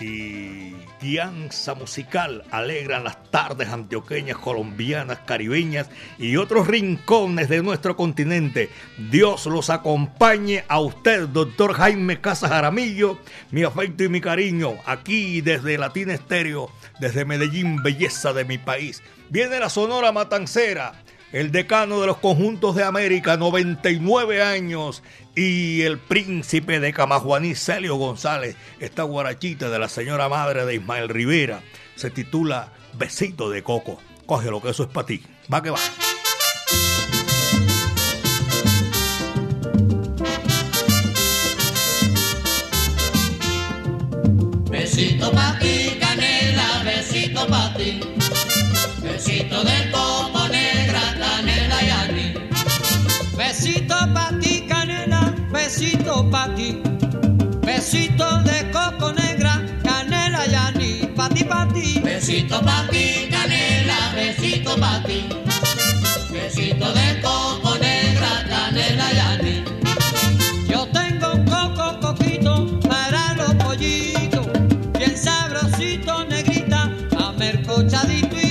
y 0.00 0.74
guianza 1.00 1.74
musical 1.74 2.44
alegran 2.50 3.04
las 3.04 3.30
tardes 3.30 3.68
antioqueñas, 3.68 4.36
colombianas, 4.36 5.20
caribeñas 5.20 5.88
y 6.18 6.36
otros 6.36 6.66
rincones 6.66 7.48
de 7.48 7.62
nuestro 7.62 7.96
continente. 7.96 8.68
Dios 9.10 9.46
los 9.46 9.70
acompañe 9.70 10.64
a 10.68 10.80
usted, 10.80 11.28
doctor 11.28 11.72
Jaime 11.72 12.20
Casas 12.20 12.50
Jaramillo, 12.50 13.18
mi 13.50 13.62
afecto 13.62 14.04
y 14.04 14.08
mi 14.08 14.20
cariño, 14.20 14.74
aquí 14.84 15.40
desde 15.40 15.78
Latina 15.78 16.12
Estéreo, 16.12 16.70
desde 17.00 17.24
Medellín, 17.24 17.82
belleza 17.82 18.32
de 18.32 18.44
mi 18.44 18.58
país. 18.58 19.02
Viene 19.30 19.58
la 19.58 19.70
Sonora 19.70 20.12
Matancera, 20.12 21.02
el 21.34 21.50
decano 21.50 22.00
de 22.00 22.06
los 22.06 22.18
conjuntos 22.18 22.76
de 22.76 22.84
América, 22.84 23.36
99 23.36 24.40
años, 24.40 25.02
y 25.34 25.82
el 25.82 25.98
príncipe 25.98 26.78
de 26.78 26.92
Camajuaní, 26.92 27.56
Celio 27.56 27.96
González, 27.96 28.54
esta 28.78 29.02
guarachita 29.02 29.68
de 29.68 29.80
la 29.80 29.88
señora 29.88 30.28
madre 30.28 30.64
de 30.64 30.76
Ismael 30.76 31.08
Rivera, 31.08 31.60
se 31.96 32.10
titula 32.10 32.72
Besito 32.92 33.50
de 33.50 33.64
Coco. 33.64 33.98
Cógelo, 34.26 34.62
que 34.62 34.70
eso 34.70 34.84
es 34.84 34.90
para 34.90 35.08
ti. 35.08 35.24
Va 35.52 35.60
que 35.60 35.70
va. 35.70 35.78
Besito 56.24 56.30
pa' 56.30 56.48
ti. 56.54 56.80
Besito 57.62 58.42
de 58.44 58.70
coco 58.70 59.12
negra, 59.12 59.62
canela 59.82 60.46
y 60.46 60.54
anís. 60.54 61.06
Pa' 61.16 61.28
ti, 61.28 61.44
pa' 61.44 61.66
ti. 61.72 62.00
Besito 62.00 62.60
pa' 62.62 62.86
ti, 62.90 63.28
canela, 63.30 64.12
besito 64.14 64.76
pa' 64.78 65.02
ti. 65.06 65.28
Besito 66.30 66.92
de 66.92 67.20
coco 67.20 67.76
negra, 67.78 68.44
canela 68.48 69.12
y 69.12 69.18
anís. 69.18 69.62
Yo 70.68 70.86
tengo 70.92 71.32
un 71.34 71.44
coco 71.44 72.00
coquito 72.00 72.80
para 72.88 73.34
los 73.34 73.54
pollitos. 73.54 74.46
Bien 74.98 75.16
sabrosito, 75.16 76.24
negrita, 76.24 76.90
amercochadito 77.18 78.36
y 78.40 78.43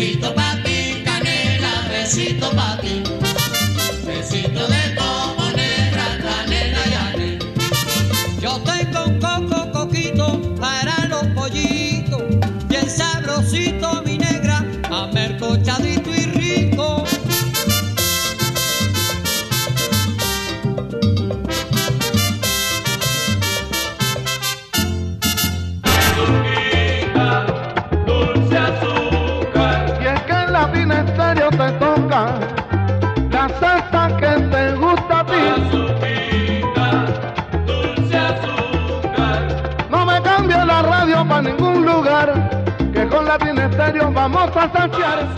vuelvo. 0.00 0.30
Besito 0.30 0.49
vamos 44.12 44.56
a 44.56 44.62
azúcar. 44.64 45.28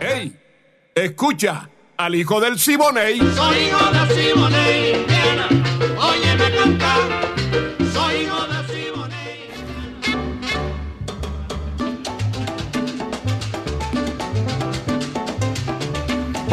¡Ey! 0.00 0.36
Escucha 0.94 1.68
al 1.96 2.14
hijo 2.14 2.40
del 2.40 2.58
Siboney. 2.58 3.18
Soy 3.34 3.56
hijo 3.56 3.90
de 3.92 4.14
Simone, 4.14 4.89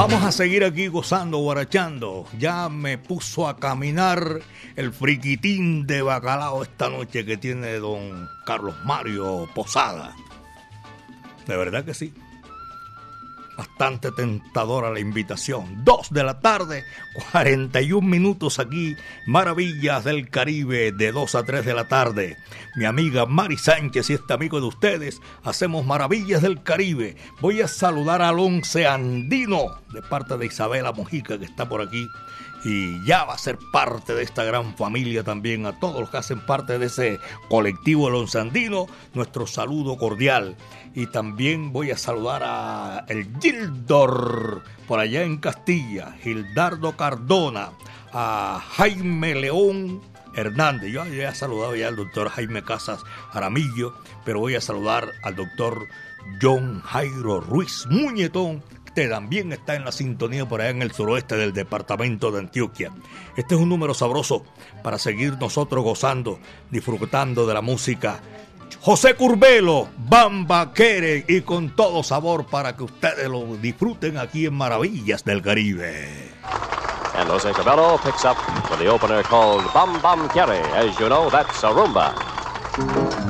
Vamos 0.09 0.23
a 0.23 0.31
seguir 0.31 0.63
aquí 0.63 0.87
gozando, 0.87 1.39
guarachando. 1.39 2.25
Ya 2.39 2.69
me 2.69 2.97
puso 2.97 3.45
a 3.45 3.57
caminar 3.57 4.39
el 4.77 4.93
friquitín 4.93 5.85
de 5.85 6.01
bacalao 6.01 6.63
esta 6.63 6.89
noche 6.89 7.25
que 7.25 7.35
tiene 7.35 7.73
don 7.73 8.29
Carlos 8.45 8.75
Mario 8.85 9.49
Posada. 9.53 10.15
De 11.45 11.57
verdad 11.57 11.83
que 11.83 11.93
sí. 11.93 12.13
Bastante 13.57 14.11
tentadora 14.11 14.91
la 14.91 14.99
invitación. 14.99 15.83
Dos 15.83 16.11
de 16.11 16.23
la 16.23 16.39
tarde, 16.41 16.85
41 17.31 18.07
minutos 18.07 18.59
aquí. 18.59 18.95
Maravillas 19.25 20.03
del 20.03 20.29
Caribe 20.29 20.91
de 20.91 21.11
2 21.11 21.33
a 21.33 21.43
3 21.43 21.65
de 21.65 21.73
la 21.73 21.87
tarde. 21.87 22.37
Mi 22.75 22.85
amiga 22.85 23.25
Mari 23.25 23.57
Sánchez 23.57 24.11
y 24.11 24.13
este 24.13 24.33
amigo 24.33 24.61
de 24.61 24.67
ustedes 24.67 25.19
hacemos 25.43 25.85
Maravillas 25.87 26.43
del 26.43 26.61
Caribe. 26.61 27.17
Voy 27.41 27.61
a 27.61 27.67
saludar 27.67 28.21
al 28.21 28.37
once 28.37 28.85
andino 28.85 29.81
de 29.91 30.03
parte 30.03 30.37
de 30.37 30.45
Isabela 30.45 30.91
Mojica 30.91 31.39
que 31.39 31.45
está 31.45 31.67
por 31.67 31.81
aquí 31.81 32.07
y 32.67 33.01
ya 33.05 33.23
va 33.23 33.35
a 33.35 33.37
ser 33.37 33.57
parte 33.71 34.13
de 34.13 34.23
esta 34.23 34.43
gran 34.43 34.75
familia 34.75 35.23
también 35.23 35.65
a 35.65 35.79
todos 35.79 36.01
los 36.01 36.09
que 36.09 36.17
hacen 36.17 36.45
parte 36.45 36.77
de 36.77 36.87
ese 36.87 37.17
colectivo 37.47 38.09
Lonzandino, 38.09 38.87
nuestro 39.13 39.47
saludo 39.47 39.97
cordial. 39.97 40.57
Y 40.93 41.07
también 41.07 41.71
voy 41.71 41.91
a 41.91 41.97
saludar 41.97 42.43
a 42.43 43.05
el 43.07 43.29
Gildor 43.39 44.63
por 44.85 44.99
allá 44.99 45.23
en 45.23 45.37
Castilla, 45.37 46.17
Gildardo 46.21 46.97
Cardona, 46.97 47.69
a 48.11 48.61
Jaime 48.75 49.35
León 49.35 50.01
Hernández. 50.35 50.91
Yo 50.91 51.05
ya 51.05 51.29
he 51.29 51.35
saludado 51.35 51.73
ya 51.73 51.87
al 51.87 51.95
doctor 51.95 52.27
Jaime 52.27 52.63
Casas 52.63 53.01
Aramillo, 53.31 53.93
pero 54.25 54.39
voy 54.39 54.55
a 54.55 54.61
saludar 54.61 55.13
al 55.23 55.37
doctor 55.37 55.87
John 56.41 56.81
Jairo 56.81 57.39
Ruiz 57.39 57.85
Muñetón, 57.89 58.61
que 58.97 59.07
también 59.07 59.53
está 59.53 59.75
en 59.75 59.85
la 59.85 59.91
sintonía 59.91 60.49
por 60.49 60.59
allá 60.59 60.71
en 60.71 60.81
el 60.81 60.91
suroeste 60.91 61.35
del 61.35 61.53
departamento 61.53 62.31
de 62.31 62.39
Antioquia. 62.39 62.91
Este 63.35 63.53
es 63.53 63.61
un 63.61 63.69
número 63.69 63.93
sabroso 63.93 64.43
para 64.81 64.97
seguir 64.97 65.37
nosotros 65.39 65.83
gozando, 65.83 66.39
disfrutando 66.71 67.45
de 67.45 67.53
la 67.53 67.61
música. 67.61 68.19
José 68.81 69.13
Curbelo, 69.13 69.87
Bamba 69.99 70.73
Quere 70.73 71.23
y 71.27 71.41
con 71.41 71.75
todo 71.75 72.01
sabor 72.01 72.47
para 72.47 72.75
que 72.75 72.85
ustedes 72.85 73.29
lo 73.29 73.45
disfruten 73.57 74.17
aquí 74.17 74.47
en 74.47 74.55
Maravillas 74.55 75.23
del 75.23 75.43
Caribe. 75.43 76.09
And 77.17 77.29
Jose 77.29 77.51
Cabello 77.51 77.99
picks 77.99 78.25
up 78.25 78.37
for 78.67 78.77
the 78.77 78.89
opener 78.89 79.21
called 79.21 79.63
Bam 79.75 80.01
Bam 80.01 80.27
Quiere. 80.29 80.59
As 80.73 80.97
you 80.97 81.07
know, 81.07 81.29
that's 81.29 81.63
a 81.63 81.69
rumba. 81.69 83.26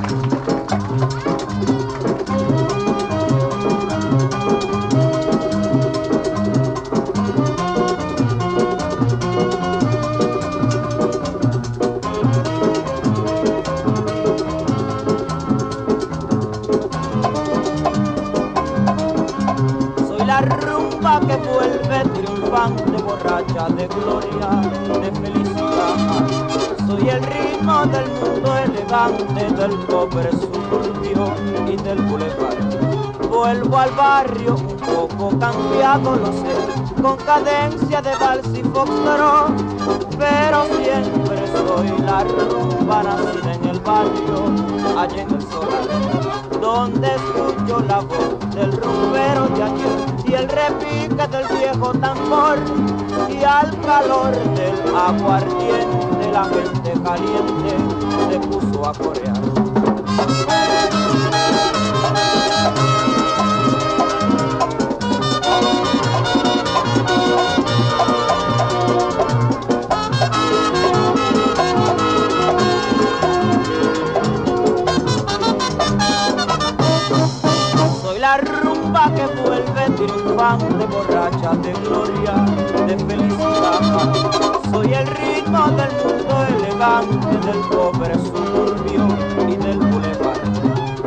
Del 29.68 29.78
pobre 29.86 30.30
suburbio 30.32 31.32
y 31.70 31.76
del 31.76 32.00
bulevar. 32.02 32.56
Vuelvo 33.28 33.76
al 33.76 33.90
barrio 33.92 34.54
un 34.54 34.76
poco 34.76 35.38
cambiado, 35.38 36.16
lo 36.16 36.32
sé, 36.32 37.02
con 37.02 37.16
cadencia 37.18 38.00
de 38.00 38.14
vals 38.16 38.48
y 38.56 38.62
foxtrot, 38.62 40.16
pero 40.18 40.64
siempre 40.76 41.46
soy 41.52 41.88
la 42.00 42.24
rumba 42.24 43.02
nacida 43.02 43.54
en 43.54 43.64
el 43.68 43.80
barrio, 43.80 44.98
allá 44.98 45.22
en 45.22 45.34
el 45.34 45.42
solar, 45.42 46.60
donde 46.60 47.08
escucho 47.14 47.80
la 47.80 48.00
voz 48.00 48.54
del 48.54 48.72
rumbero 48.72 49.48
de 49.48 49.62
ayer 49.62 49.98
y 50.26 50.34
el 50.34 50.48
repique 50.48 51.28
del 51.28 51.58
viejo 51.58 51.92
tambor 51.92 52.58
y 53.28 53.44
al 53.44 53.78
calor 53.82 54.32
del 54.54 54.96
aguardiente 54.96 56.17
la 56.32 56.44
gente 56.44 56.92
caliente 57.02 57.76
se 58.30 58.38
puso 58.40 58.86
a 58.86 58.92
corear. 58.92 59.36
Soy 78.02 78.18
la 78.18 78.36
rumba 78.38 79.12
que 79.14 79.26
vuelve 79.42 79.90
triunfante, 79.96 80.86
borracha 80.86 81.54
de 81.56 81.72
gloria, 81.72 82.34
de 82.86 82.98
felicidad. 83.04 84.37
Soy 84.70 84.92
el 84.92 85.06
ritmo 85.06 85.66
del 85.70 85.90
mundo 86.04 86.46
elegante, 86.48 87.46
del 87.46 87.60
pobre 87.70 88.14
suburbio 88.14 89.08
y 89.48 89.56
del 89.56 89.78
bulevar. 89.78 90.38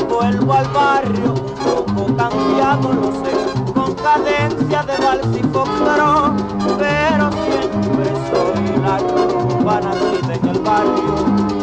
Vuelvo 0.09 0.53
al 0.53 0.67
barrio 0.69 1.33
un 1.33 1.85
poco 1.85 2.15
cambiado, 2.15 2.93
lo 2.93 3.11
sé, 3.23 3.73
con 3.73 3.93
cadencia 3.95 4.83
de 4.83 4.97
vals 5.03 5.37
y 5.37 5.43
foxtrot, 5.43 6.33
pero 6.77 7.29
siempre 7.31 8.11
soy 8.31 8.81
la 8.81 8.97
rumba 8.97 9.79
nacida 9.81 10.33
en 10.33 10.47
el 10.47 10.59
barrio, 10.59 11.60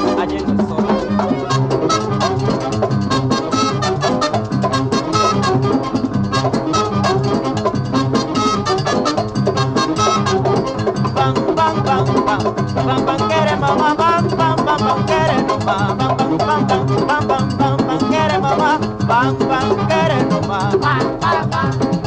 mamá, 15.69 15.97
pam, 15.97 16.39
pam, 16.39 17.27
pam, 17.27 17.49
pam, 17.59 17.77
pam, 17.77 17.99
quiere 18.09 18.39
mamá, 18.39 18.79
pam, 19.07 19.37
pam, 19.37 19.87
quiere 19.87 20.25
mamá, 20.25 20.71
pam, 20.81 21.19
pam, 21.21 21.49
pam. 21.51 21.98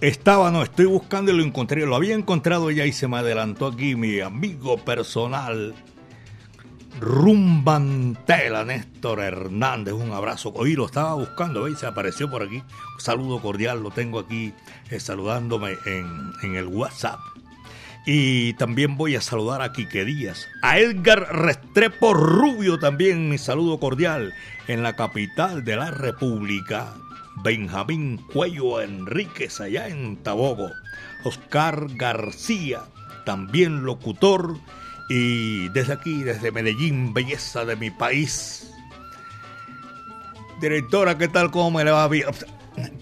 Estaba, 0.00 0.50
no, 0.50 0.62
estoy 0.62 0.86
buscando 0.86 1.32
y 1.32 1.36
lo 1.36 1.42
encontré. 1.42 1.84
Lo 1.84 1.94
había 1.94 2.14
encontrado 2.14 2.70
ya 2.70 2.86
y 2.86 2.92
se 2.92 3.08
me 3.08 3.18
adelantó 3.18 3.66
aquí 3.66 3.94
mi 3.94 4.18
amigo 4.20 4.78
personal, 4.78 5.74
Rumbantela 6.98 8.64
Néstor 8.64 9.20
Hernández. 9.20 9.92
Un 9.92 10.12
abrazo. 10.12 10.50
Hoy 10.54 10.76
lo 10.76 10.86
estaba 10.86 11.12
buscando, 11.12 11.64
¿veis? 11.64 11.78
Se 11.78 11.86
apareció 11.86 12.30
por 12.30 12.42
aquí. 12.42 12.62
Saludo 12.98 13.42
cordial, 13.42 13.82
lo 13.82 13.90
tengo 13.90 14.18
aquí 14.18 14.54
eh, 14.90 14.98
saludándome 14.98 15.76
en, 15.84 16.32
en 16.42 16.54
el 16.54 16.66
WhatsApp. 16.66 17.20
Y 18.06 18.54
también 18.54 18.96
voy 18.96 19.14
a 19.14 19.20
saludar 19.20 19.60
a 19.60 19.72
Quique 19.72 20.06
Díaz, 20.06 20.48
a 20.62 20.78
Edgar 20.78 21.36
Restrepo 21.36 22.14
Rubio 22.14 22.78
también, 22.78 23.28
mi 23.28 23.36
saludo 23.36 23.78
cordial 23.78 24.32
en 24.68 24.82
la 24.82 24.96
capital 24.96 25.64
de 25.64 25.76
la 25.76 25.90
República. 25.90 26.94
Benjamín 27.42 28.18
Cuello 28.32 28.80
Enríquez 28.80 29.60
allá 29.60 29.88
en 29.88 30.16
Tabogo. 30.22 30.70
Oscar 31.24 31.86
García, 31.96 32.80
también 33.24 33.84
locutor. 33.84 34.56
Y 35.08 35.68
desde 35.70 35.94
aquí, 35.94 36.22
desde 36.22 36.52
Medellín, 36.52 37.12
belleza 37.12 37.64
de 37.64 37.76
mi 37.76 37.90
país. 37.90 38.70
Directora, 40.60 41.16
¿qué 41.18 41.28
tal? 41.28 41.50
¿Cómo 41.50 41.70
me 41.78 41.84
le 41.84 41.90
va? 41.90 42.08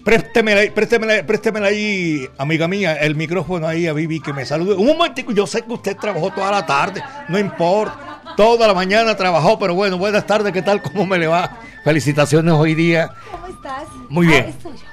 Préstemela, 0.03 0.61
ahí- 0.61 0.69
préstemela 0.71 1.67
ahí, 1.67 2.27
amiga 2.37 2.67
mía, 2.67 2.95
el 2.95 3.15
micrófono 3.15 3.67
ahí 3.67 3.85
a 3.87 3.93
Vivi 3.93 4.19
que 4.19 4.33
me 4.33 4.45
salude. 4.45 4.75
Un 4.75 4.87
momentico, 4.87 5.31
yo 5.31 5.45
sé 5.45 5.61
que 5.61 5.73
usted 5.73 5.95
trabajó 5.97 6.31
toda 6.31 6.51
la 6.51 6.65
tarde, 6.65 7.03
no 7.27 7.37
importa. 7.37 8.21
Toda 8.35 8.67
la 8.67 8.73
mañana 8.73 9.15
trabajó, 9.15 9.59
pero 9.59 9.75
bueno, 9.75 9.97
buenas 9.97 10.25
tardes, 10.25 10.53
¿qué 10.53 10.61
tal? 10.61 10.81
¿Cómo 10.81 11.05
me 11.05 11.17
le 11.17 11.27
va? 11.27 11.59
Felicitaciones 11.83 12.53
hoy 12.53 12.75
día. 12.75 13.09
¿Cómo 13.31 13.47
estás? 13.47 13.83
Muy 14.09 14.27
bien. 14.27 14.45
Ah, 14.47 14.49
estoy 14.49 14.71
yo. 14.73 14.83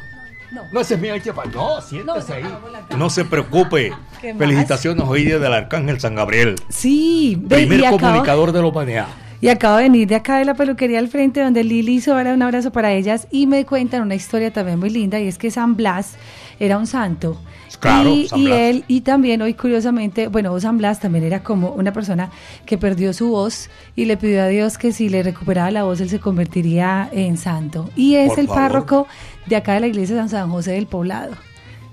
No. 0.52 0.62
No, 0.72 0.80
ese 0.80 0.94
es 0.94 1.00
mi 1.00 1.08
Chepa. 1.20 1.44
No, 1.46 1.80
siéntese 1.82 2.40
No, 2.40 2.48
ahí. 2.48 2.96
no, 2.96 3.10
se 3.10 3.24
preocupe. 3.24 3.92
Felicitaciones 4.38 5.04
hoy 5.06 5.24
día 5.24 5.38
del 5.38 5.52
Arcángel 5.52 6.00
San 6.00 6.14
Gabriel. 6.14 6.54
Sí, 6.68 7.40
Primer 7.48 7.80
acabo- 7.80 7.98
comunicador 8.00 8.52
de 8.52 8.60
la 8.60 8.66
humanidad. 8.66 9.06
Y 9.40 9.48
acabo 9.48 9.76
de 9.76 9.82
venir 9.82 10.08
de 10.08 10.14
acá 10.14 10.38
de 10.38 10.46
la 10.46 10.54
peluquería 10.54 10.98
al 10.98 11.08
frente 11.08 11.40
donde 11.42 11.62
Lili 11.62 11.96
hizo 11.96 12.14
ahora 12.16 12.32
un 12.32 12.40
abrazo 12.42 12.72
para 12.72 12.92
ellas 12.92 13.28
y 13.30 13.46
me 13.46 13.66
cuentan 13.66 14.00
una 14.02 14.14
historia 14.14 14.50
también 14.50 14.78
muy 14.78 14.88
linda 14.88 15.20
y 15.20 15.28
es 15.28 15.36
que 15.36 15.50
San 15.50 15.76
Blas 15.76 16.14
era 16.58 16.78
un 16.78 16.86
santo. 16.86 17.36
Claro, 17.80 18.10
y, 18.10 18.26
San 18.28 18.38
y 18.40 18.46
Blas. 18.46 18.58
él, 18.58 18.84
y 18.88 19.00
también 19.02 19.42
hoy 19.42 19.52
curiosamente, 19.54 20.28
bueno, 20.28 20.58
San 20.60 20.78
Blas 20.78 20.98
también 20.98 21.24
era 21.24 21.42
como 21.42 21.70
una 21.72 21.92
persona 21.92 22.30
que 22.64 22.78
perdió 22.78 23.12
su 23.12 23.28
voz 23.28 23.68
y 23.94 24.06
le 24.06 24.16
pidió 24.16 24.42
a 24.42 24.46
Dios 24.48 24.78
que 24.78 24.92
si 24.92 25.08
le 25.10 25.22
recuperaba 25.22 25.70
la 25.70 25.82
voz 25.84 26.00
él 26.00 26.08
se 26.08 26.18
convertiría 26.18 27.08
en 27.12 27.36
santo. 27.36 27.90
Y 27.94 28.14
es 28.14 28.30
Por 28.30 28.38
el 28.40 28.46
favor. 28.46 28.62
párroco 28.62 29.06
de 29.46 29.56
acá 29.56 29.74
de 29.74 29.80
la 29.80 29.86
iglesia 29.88 30.14
de 30.16 30.22
San 30.22 30.28
San 30.30 30.50
José 30.50 30.72
del 30.72 30.86
Poblado. 30.86 31.34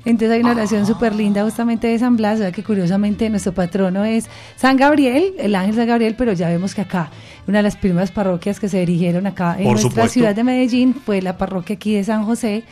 Entonces 0.06 0.32
hay 0.32 0.42
una 0.42 0.52
oración 0.52 0.86
súper 0.86 1.16
linda 1.16 1.44
justamente 1.44 1.88
de 1.88 1.98
San 1.98 2.18
Blas, 2.18 2.36
o 2.36 2.44
sea 2.44 2.52
que 2.52 2.62
curiosamente 2.64 3.30
nuestro 3.30 3.54
patrono 3.54 4.04
es 4.04 4.28
San 4.58 4.76
Gabriel, 4.76 5.34
el 5.40 5.56
ángel 5.56 5.76
San 5.76 5.88
Gabriel, 5.88 6.16
pero 6.18 6.34
ya 6.34 6.50
vemos 6.50 6.76
que 6.76 6.82
acá, 6.82 7.10
una 7.48 7.60
de 7.60 7.64
las 7.64 7.78
primeras 7.78 8.12
parroquias 8.12 8.60
que 8.60 8.68
se 8.68 8.80
dirigieron 8.80 9.28
acá 9.28 9.56
en 9.58 9.64
Por 9.64 9.74
nuestra 9.74 9.90
supuesto. 9.90 10.14
ciudad 10.14 10.36
de 10.36 10.44
Medellín 10.44 10.94
fue 10.94 11.22
la 11.22 11.38
parroquia 11.38 11.76
aquí 11.78 11.96
de 11.96 12.04
San 12.04 12.26
José, 12.26 12.64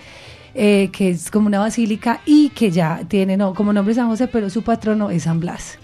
eh, 0.54 0.89
que 0.91 1.10
es 1.10 1.32
como 1.32 1.47
una 1.47 1.60
basílica 1.60 2.22
y 2.26 2.49
que 2.49 2.72
ya 2.72 3.02
tiene 3.08 3.38
no, 3.38 3.54
como 3.54 3.72
nombre 3.74 3.93
San 3.93 4.08
José, 4.08 4.28
pero 4.28 4.49
su 4.49 4.64
patrono 4.64 5.10
es 5.10 5.24
San 5.24 5.39
Blas. 5.39 5.78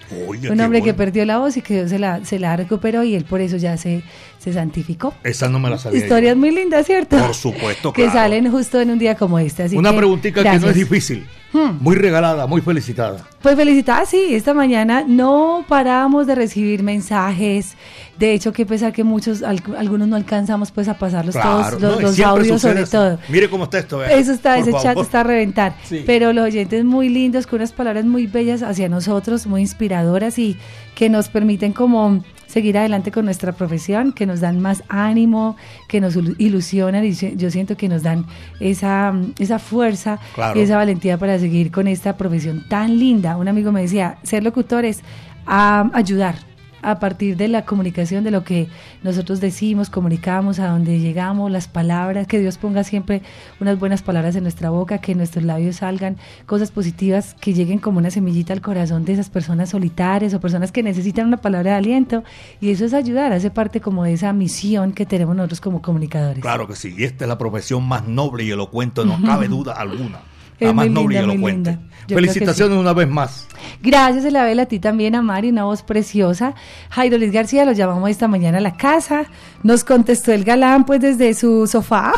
Un 0.49 0.59
hombre 0.59 0.82
que 0.82 0.93
perdió 0.93 1.26
la 1.26 1.38
voz 1.38 1.57
y 1.57 1.61
que 1.61 1.76
Dios 1.76 1.89
se 1.89 1.99
la, 1.99 2.24
se 2.26 2.39
la 2.39 2.55
recuperó 2.57 3.03
y 3.03 3.15
él 3.15 3.26
por 3.26 3.41
eso 3.41 3.57
ya 3.57 3.78
se, 3.78 4.03
se 4.39 4.53
santificó. 4.53 5.13
Esa 5.24 5.49
no 5.49 5.59
me 5.59 5.70
la 5.70 5.78
sabía. 5.78 5.99
yo. 5.99 6.05
Historias 6.05 6.36
muy 6.36 6.51
lindas, 6.51 6.86
¿cierto? 6.86 7.18
Por 7.18 7.34
supuesto, 7.34 7.93
Que 7.93 8.09
salen 8.09 8.51
justo 8.51 8.80
en 8.82 8.91
un 8.91 8.99
día 8.99 9.15
como 9.15 9.39
este. 9.39 9.63
Así 9.63 9.78
Una 9.78 9.91
que, 9.91 9.97
preguntita 9.97 10.43
que 10.43 10.59
no 10.59 10.70
es 10.70 10.76
difícil. 10.76 11.26
Hmm. 11.54 11.78
Muy 11.80 11.95
regalada, 11.95 12.45
muy 12.45 12.62
felicitada. 12.62 13.26
Pues 13.41 13.56
felicitada, 13.56 14.06
sí, 14.06 14.36
esta 14.36 14.54
mañana 14.54 15.04
no 15.08 15.64
paramos 15.68 16.28
de 16.28 16.36
recibir 16.36 16.84
mensajes. 16.84 17.76
De 18.20 18.34
hecho, 18.34 18.52
que 18.52 18.66
pesar 18.66 18.91
que 18.91 19.04
muchos, 19.04 19.43
al- 19.43 19.62
algunos 19.78 20.08
no 20.08 20.16
alcanzamos 20.18 20.72
pues 20.72 20.88
a 20.89 20.98
pasarlos 20.98 21.36
Claro, 21.36 21.78
todos, 21.78 22.02
los, 22.02 22.20
audios 22.20 22.62
sobre 22.62 22.86
todo. 22.86 23.18
Mire 23.30 23.50
cómo 23.50 23.64
está 23.66 23.80
esto. 23.80 24.00
vea. 24.00 24.12
Eso 24.12 24.34
está, 24.34 24.56
Por 24.58 24.68
ese 24.68 24.72
chat 24.84 24.98
está 24.98 25.22
a 25.22 25.24
reventar. 25.24 25.76
Sí. 25.84 26.04
Pero 26.06 26.34
los 26.34 26.43
oyentes 26.45 26.84
muy 26.84 27.10
lindos, 27.10 27.48
con 27.48 27.60
unas 27.60 27.72
palabras 27.72 28.06
muy 28.06 28.28
bellas 28.28 28.62
hacia 28.62 28.89
nosotros, 28.89 29.48
muy 29.48 29.62
inspiradoras 29.62 30.38
y 30.39 30.58
que 30.95 31.10
nos 31.10 31.30
permiten 31.30 31.72
como 31.74 32.24
seguir 32.58 32.78
adelante 32.78 33.12
con 33.12 33.26
nuestra 33.26 33.51
profesión, 33.51 34.12
que 34.14 34.26
nos 34.26 34.39
dan 34.39 34.60
más 34.60 34.84
ánimo, 34.89 35.55
que 35.88 36.01
nos 36.01 36.16
ilu- 36.18 36.36
ilusionan 36.38 37.03
y 37.05 37.12
yo 37.14 37.30
yo 37.36 37.49
siento 37.51 37.76
que 37.78 37.88
nos 37.88 38.01
dan 38.03 38.26
esa, 38.60 39.14
esa 39.39 39.60
fuerza 39.60 40.20
Claro. 40.36 40.60
y 40.60 40.64
esa 40.64 40.76
valentía 40.78 41.18
para 41.18 41.38
seguir 41.39 41.72
con 41.72 41.88
esta 41.88 42.18
profesión 42.18 42.66
tan 42.70 42.97
linda. 42.99 43.38
Un 43.38 43.47
amigo 43.47 43.72
me 43.72 43.82
decía, 43.82 44.18
ser 44.24 44.43
locutor 44.43 44.86
es 44.86 45.01
a 45.45 45.89
ayudar 45.93 46.36
a 46.82 46.99
partir 46.99 47.38
de 47.38 47.47
la 47.47 47.65
comunicación, 47.65 48.23
de 48.23 48.32
lo 48.32 48.43
que 48.43 48.67
nosotros 49.03 49.39
decimos, 49.39 49.89
comunicamos, 49.89 50.59
a 50.59 50.67
donde 50.67 50.99
llegamos, 50.99 51.51
las 51.51 51.67
palabras, 51.67 52.28
que 52.28 52.39
Dios 52.39 52.57
ponga 52.57 52.84
siempre 52.84 53.21
unas 53.59 53.80
buenas 53.80 54.01
palabras 54.01 54.36
en 54.36 54.43
nuestra 54.43 54.69
boca, 54.69 54.99
que 54.99 55.13
en 55.13 55.19
nuestros 55.19 55.43
labios 55.43 55.78
salgan 55.78 56.17
cosas 56.45 56.71
positivas, 56.71 57.36
que 57.39 57.53
lleguen 57.53 57.80
como 57.80 57.99
una 57.99 58.11
semillita 58.11 58.53
al 58.53 58.61
corazón 58.61 59.05
de 59.05 59.13
esas 59.13 59.30
personas 59.30 59.69
solitarias 59.69 60.34
o 60.34 60.39
personas 60.39 60.71
que 60.71 60.84
necesitan 60.84 61.28
una 61.28 61.38
palabra 61.38 61.71
de 61.71 61.78
aliento. 61.78 62.23
Y 62.61 62.71
eso 62.71 62.86
es 62.86 62.93
ayudar, 62.93 63.34
hace 63.34 63.51
parte 63.51 63.82
como 63.82 64.03
de 64.03 64.13
esa 64.13 64.34
misión 64.34 64.93
que 64.93 65.05
tenemos 65.05 65.36
nosotros 65.36 65.61
como 65.61 65.82
comunicadores. 65.82 66.41
Claro 66.41 66.67
que 66.67 66.75
sí. 66.75 66.93
Y 66.97 67.03
esta 67.03 67.25
es 67.25 67.30
la 67.30 67.38
profesión 67.38 67.88
más 67.88 68.07
noble 68.07 68.43
y 68.43 68.51
elocuente, 68.51 69.05
no 69.05 69.21
cabe 69.23 69.47
duda 69.49 69.73
alguna. 69.73 70.19
Es 70.60 70.74
más 70.74 70.89
muy 70.89 71.08
linda, 71.14 71.34
y 71.34 71.38
muy 71.38 71.51
linda. 71.51 71.80
Felicitaciones 72.08 72.74
sí. 72.76 72.80
una 72.80 72.93
vez 72.93 73.08
más. 73.08 73.47
Gracias, 73.82 74.24
Elabel, 74.24 74.60
a 74.62 74.66
ti 74.66 74.80
también, 74.80 75.14
a 75.16 75.22
Mari, 75.22 75.49
una 75.49 75.66
voz 75.66 75.84
preciosa. 75.84 76.55
Jairo 76.89 77.18
Luis 77.18 77.32
García 77.34 77.66
lo 77.66 77.74
llamamos 77.74 78.10
esta 78.10 78.28
mañana 78.30 78.60
a 78.60 78.62
la 78.62 78.78
casa. 78.78 79.26
Nos 79.62 79.84
contestó 79.84 80.32
el 80.32 80.43
galán, 80.45 80.86
pues, 80.86 81.01
desde 81.01 81.34
su 81.34 81.68
sofá, 81.68 82.14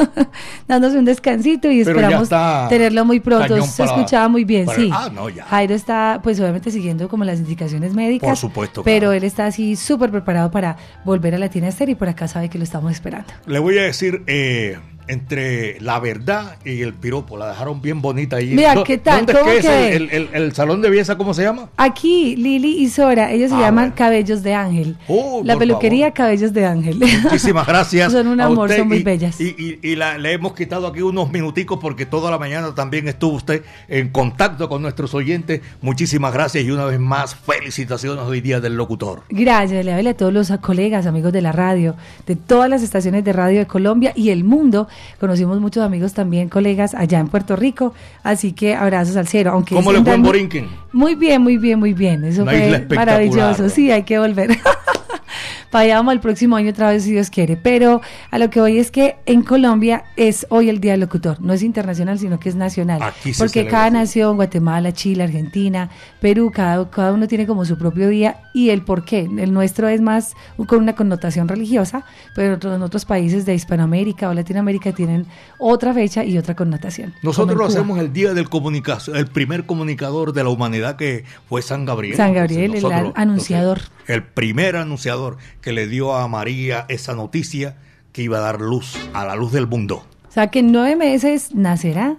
dándose 0.68 0.98
un 0.98 1.04
descansito 1.04 1.70
y 1.70 1.84
Pero 1.84 1.98
esperamos 2.00 2.28
tenerlo 2.68 3.04
muy 3.04 3.20
pronto. 3.20 3.62
Se 3.62 3.82
para- 3.82 3.96
escuchaba 3.96 4.28
muy 4.28 4.44
bien, 4.44 4.66
para- 4.66 4.78
sí. 4.78 4.90
Ah, 4.92 5.10
no, 5.12 5.28
ya. 5.28 5.44
Jairo 5.44 5.74
está, 5.74 6.20
pues, 6.22 6.40
obviamente 6.40 6.70
siguiendo 6.70 7.08
como 7.08 7.24
las 7.24 7.38
indicaciones 7.38 7.94
médicas. 7.94 8.28
Por 8.28 8.36
supuesto, 8.36 8.82
Pero 8.82 9.12
él 9.12 9.24
está 9.24 9.46
así 9.46 9.76
súper 9.76 10.10
preparado 10.10 10.50
para 10.50 10.76
volver 11.04 11.34
a 11.34 11.38
Latina 11.38 11.68
Esther 11.68 11.88
y 11.90 11.94
por 11.94 12.08
acá 12.08 12.26
sabe 12.28 12.48
que 12.48 12.58
lo 12.58 12.64
estamos 12.64 12.90
esperando. 12.92 13.32
Le 13.46 13.58
voy 13.58 13.78
a 13.78 13.82
decir, 13.82 14.22
eh, 14.26 14.78
entre 15.08 15.80
la 15.80 15.98
verdad 16.00 16.56
y 16.64 16.82
el 16.82 16.94
piropo, 16.94 17.36
la 17.36 17.48
dejaron 17.48 17.80
bien 17.82 18.02
bonita 18.02 18.36
ahí. 18.36 18.54
Mira, 18.54 18.74
¿Dó- 18.74 18.84
¿qué 18.84 18.98
tal? 18.98 19.18
¿Dónde 19.26 19.32
¿Cómo 19.40 19.50
es 19.52 19.64
que? 19.66 19.96
el, 19.96 20.10
el- 20.10 20.28
el- 20.32 20.42
el 20.42 20.52
salón 20.54 20.82
de 20.82 20.90
belleza, 20.90 21.16
cómo 21.16 21.34
se 21.34 21.42
llama? 21.42 21.68
Aquí, 21.76 22.36
Lili 22.36 22.78
y 22.82 22.88
Sora, 22.88 23.32
ellos 23.32 23.50
se 23.50 23.56
Ah, 23.56 23.60
llaman 23.60 23.92
Cabellos 23.92 24.42
de 24.42 24.54
Ángel. 24.54 24.96
Oh, 25.08 25.42
la 25.44 25.56
peluquería 25.56 26.12
Cabellos 26.12 26.52
de 26.52 26.64
Ángel. 26.66 26.98
Muchísimas 27.22 27.66
gracias. 27.66 28.12
Son 28.12 28.26
un 28.26 28.40
amor, 28.40 28.72
son 28.72 28.88
muy 28.88 28.98
y- 28.98 29.02
bellas. 29.02 29.40
Y, 29.40 29.54
y- 29.58 29.78
y 29.82 29.96
la- 29.96 30.18
le 30.18 30.32
hemos 30.32 30.54
quitado 30.54 30.86
aquí 30.86 31.02
unos 31.02 31.30
minuticos 31.30 31.78
porque 31.80 32.06
toda 32.06 32.30
la 32.30 32.38
mañana 32.38 32.74
también 32.74 33.08
estuvo 33.08 33.34
usted 33.36 33.62
en 33.88 34.08
contacto 34.10 34.68
con 34.68 34.82
nuestros 34.82 35.14
oyentes. 35.14 35.60
Muchísimas 35.82 36.32
gracias 36.32 36.64
y 36.64 36.70
una 36.70 36.84
vez 36.84 36.98
más 37.00 37.34
felicitaciones 37.34 38.24
hoy 38.24 38.40
día 38.40 38.60
del 38.60 38.76
locutor. 38.76 39.22
Gracias, 39.28 39.84
le 39.84 40.06
a 40.06 40.14
todos 40.14 40.32
los 40.32 40.52
colegas, 40.60 41.06
amigos 41.06 41.32
de 41.32 41.42
la 41.42 41.52
radio, 41.52 41.96
de 42.26 42.36
todas 42.36 42.70
las 42.70 42.82
estaciones 42.82 43.24
de 43.24 43.32
radio 43.32 43.58
de 43.60 43.66
Colombia 43.66 44.12
y 44.14 44.30
el 44.30 44.44
mundo. 44.44 44.88
Conocimos 45.20 45.60
muchos 45.60 45.82
amigos 45.82 46.12
también, 46.14 46.48
colegas 46.48 46.94
allá 46.94 47.18
en 47.18 47.28
Puerto 47.28 47.56
Rico, 47.56 47.94
así 48.22 48.52
que 48.52 48.74
abrazos 48.74 49.16
al 49.16 49.28
cielo. 49.28 49.50
Aunque 49.52 49.74
¿Cómo 49.74 49.92
le 49.92 50.02
fue 50.02 50.14
en 50.14 50.22
Borinquen? 50.22 50.68
Muy 50.92 51.14
bien, 51.14 51.42
muy 51.42 51.56
bien, 51.56 51.78
muy 51.78 51.92
bien. 51.92 52.24
Eso 52.24 52.42
Una 52.42 52.52
fue 52.52 52.86
maravilloso. 52.94 53.68
Sí, 53.68 53.90
hay 53.90 54.02
que 54.02 54.18
volver. 54.18 54.58
Vamos 55.72 56.14
el 56.14 56.20
próximo 56.20 56.56
año 56.56 56.70
otra 56.70 56.90
vez, 56.90 57.04
si 57.04 57.12
Dios 57.12 57.30
quiere. 57.30 57.56
Pero 57.56 58.00
a 58.30 58.38
lo 58.38 58.48
que 58.50 58.60
voy 58.60 58.78
es 58.78 58.90
que 58.90 59.16
en 59.26 59.42
Colombia 59.42 60.04
es 60.16 60.46
hoy 60.48 60.68
el 60.68 60.80
Día 60.80 60.92
del 60.92 61.00
Locutor. 61.00 61.40
No 61.40 61.52
es 61.52 61.62
internacional, 61.62 62.18
sino 62.18 62.38
que 62.40 62.48
es 62.48 62.54
nacional. 62.54 63.02
Aquí 63.02 63.32
se 63.34 63.42
porque 63.42 63.66
cada 63.66 63.90
nación, 63.90 64.36
Guatemala, 64.36 64.92
Chile, 64.92 65.24
Argentina, 65.24 65.90
Perú, 66.20 66.50
cada, 66.54 66.88
cada 66.90 67.12
uno 67.12 67.28
tiene 67.28 67.46
como 67.46 67.64
su 67.64 67.76
propio 67.78 68.08
día 68.08 68.38
y 68.54 68.70
el 68.70 68.82
por 68.82 69.04
qué. 69.04 69.20
El 69.38 69.52
nuestro 69.52 69.88
es 69.88 70.00
más 70.00 70.32
con 70.66 70.78
una 70.82 70.94
connotación 70.94 71.46
religiosa, 71.48 72.04
pero 72.34 72.58
en 72.74 72.82
otros 72.82 73.04
países 73.04 73.44
de 73.46 73.54
Hispanoamérica 73.54 74.28
o 74.28 74.34
Latinoamérica 74.34 74.92
tienen 74.92 75.26
otra 75.58 75.92
fecha 75.92 76.24
y 76.24 76.38
otra 76.38 76.54
connotación. 76.56 77.14
Nosotros 77.22 77.56
lo 77.56 77.66
hacemos 77.66 77.98
el 77.98 78.12
día 78.12 78.34
del 78.34 78.48
comunicación, 78.48 79.16
el 79.16 79.26
primer 79.26 79.66
comunicador 79.66 80.32
de 80.32 80.42
la 80.44 80.50
humanidad 80.50 80.96
que 80.96 81.24
fue 81.48 81.62
San 81.62 81.84
Gabriel. 81.84 82.16
San 82.16 82.32
Gabriel, 82.32 82.74
el 82.74 82.82
Nosotros- 82.82 83.12
anunciador. 83.16 83.80
el 84.06 84.22
primer 84.22 84.76
anunciador 84.76 85.36
que 85.66 85.72
le 85.72 85.88
dio 85.88 86.14
a 86.14 86.28
María 86.28 86.84
esa 86.88 87.14
noticia 87.14 87.74
que 88.12 88.22
iba 88.22 88.38
a 88.38 88.40
dar 88.40 88.60
luz 88.60 88.96
a 89.14 89.24
la 89.24 89.34
luz 89.34 89.50
del 89.50 89.66
mundo. 89.66 90.06
O 90.28 90.30
sea 90.30 90.46
que 90.46 90.60
en 90.60 90.70
nueve 90.70 90.94
meses 90.94 91.56
nacerá 91.56 92.18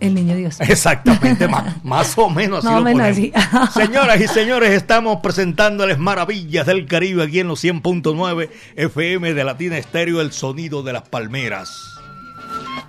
el 0.00 0.14
niño 0.14 0.34
Dios. 0.34 0.58
Exactamente, 0.62 1.46
más, 1.46 1.74
más 1.84 2.16
o 2.16 2.30
menos 2.30 2.64
así 2.64 2.74
lo 2.74 2.80
menos 2.80 3.06
así. 3.06 3.34
Señoras 3.74 4.18
y 4.18 4.28
señores, 4.28 4.70
estamos 4.70 5.20
presentándoles 5.20 5.98
Maravillas 5.98 6.64
del 6.64 6.86
Caribe 6.86 7.24
aquí 7.24 7.40
en 7.40 7.48
los 7.48 7.62
100.9 7.62 8.48
FM 8.76 9.34
de 9.34 9.44
Latina 9.44 9.76
Estéreo, 9.76 10.22
el 10.22 10.32
sonido 10.32 10.82
de 10.82 10.94
las 10.94 11.06
palmeras. 11.06 11.95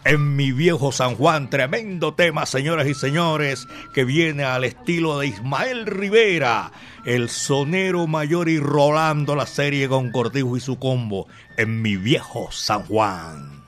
En 0.04 0.36
mi 0.36 0.52
viejo 0.52 0.92
San 0.92 1.16
Juan, 1.16 1.50
tremendo 1.50 2.14
tema, 2.14 2.46
señoras 2.46 2.88
y 2.88 2.94
señores, 2.94 3.68
que 3.94 4.06
viene 4.06 4.44
al 4.44 4.64
estilo 4.64 5.20
de 5.20 5.28
Ismael 5.28 5.86
Rivera, 5.86 6.72
el 7.06 7.30
sonero 7.30 8.08
mayor 8.08 8.50
y 8.50 8.60
rolando 8.60 9.36
la 9.36 9.46
serie 9.46 9.90
con 9.90 10.12
Cortijo 10.12 10.56
y 10.56 10.62
su 10.62 10.80
combo. 10.80 11.28
En 11.58 11.82
mi 11.82 11.98
viejo 11.98 12.50
San 12.52 12.84
Juan. 12.84 13.64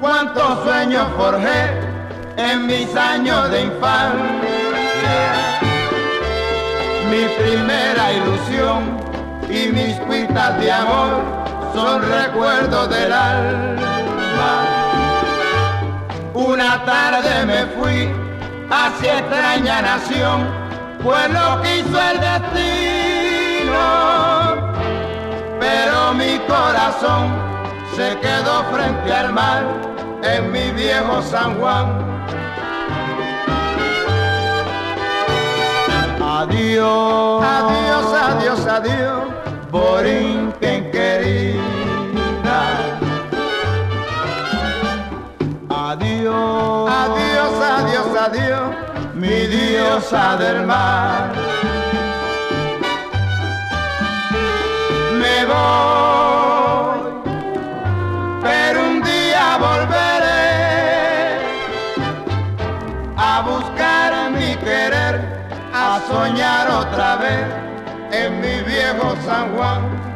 Cuántos 0.00 0.62
sueños 0.62 1.08
forjé 1.16 1.70
en 2.36 2.66
mis 2.66 2.94
años 2.94 3.50
de 3.50 3.62
infancia. 3.62 4.14
Mi 7.10 7.24
primera 7.42 8.12
ilusión 8.12 8.96
y 9.48 9.72
mis 9.72 9.96
cuitas 10.00 10.60
de 10.60 10.70
amor 10.70 11.22
son 11.74 12.02
recuerdos 12.02 12.88
del 12.88 13.12
alma. 13.12 14.64
Una 16.34 16.84
tarde 16.84 17.46
me 17.46 17.66
fui 17.76 18.08
hacia 18.70 19.18
extraña 19.18 19.82
nación, 19.82 20.46
pues 21.02 21.30
lo 21.32 21.62
quiso 21.62 22.00
el 22.10 22.20
destino. 22.20 23.74
Pero 25.58 26.14
mi 26.14 26.38
corazón 26.46 27.53
se 27.96 28.18
quedó 28.18 28.64
frente 28.72 29.12
al 29.12 29.32
mar 29.32 29.62
en 30.22 30.50
mi 30.50 30.70
viejo 30.72 31.22
San 31.22 31.58
Juan. 31.60 31.86
Adiós, 36.20 37.44
adiós, 37.44 38.06
adiós, 38.12 38.66
adiós, 38.66 39.22
Borinquen 39.70 40.90
querida. 40.90 42.58
Adiós, 45.68 46.90
adiós, 47.02 47.52
adiós, 47.78 48.08
adiós, 48.26 48.70
mi 49.14 49.46
diosa 49.46 50.36
del 50.36 50.66
mar. 50.66 51.32
Me 55.20 55.44
voy, 55.46 56.53
soñar 66.08 66.70
otra 66.70 67.16
vez 67.16 67.44
en 68.12 68.40
mi 68.40 68.62
viejo 68.62 69.16
San 69.24 69.56
Juan. 69.56 70.13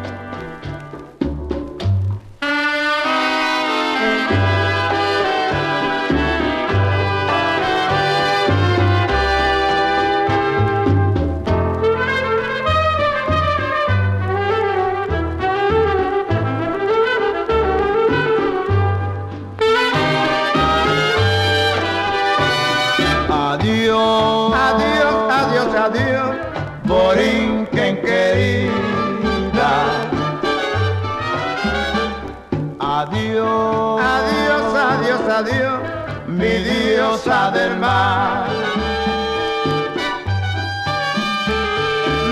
Adiós, 35.38 35.78
adiós, 35.78 35.80
mi 36.26 36.54
diosa 36.64 37.50
del 37.52 37.76
mar. 37.78 38.48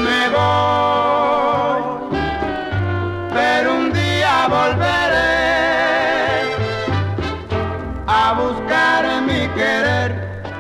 Me 0.05 0.23
voy, 0.37 1.83
pero 3.33 3.75
un 3.75 3.93
día 3.93 4.49
volveré 4.49 5.35
a 8.07 8.33
buscar 8.43 9.23
mi 9.23 9.43
querer 9.55 10.11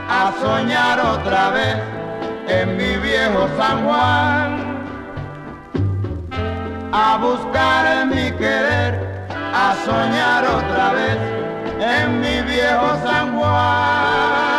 a 0.08 0.32
soñar 0.40 1.00
otra 1.00 1.50
vez 1.50 1.76
en 2.48 2.76
mi 2.76 2.96
viejo 3.08 3.48
San 3.58 3.84
Juan, 3.84 4.48
a 6.92 7.18
buscar 7.18 8.06
mi 8.06 8.30
querer, 8.42 8.92
a 9.52 9.74
soñar 9.84 10.44
otra 10.44 10.92
vez 10.92 11.45
en 11.80 12.20
mi 12.20 12.42
viejo 12.42 13.00
San 13.04 13.36
Juan. 13.36 14.56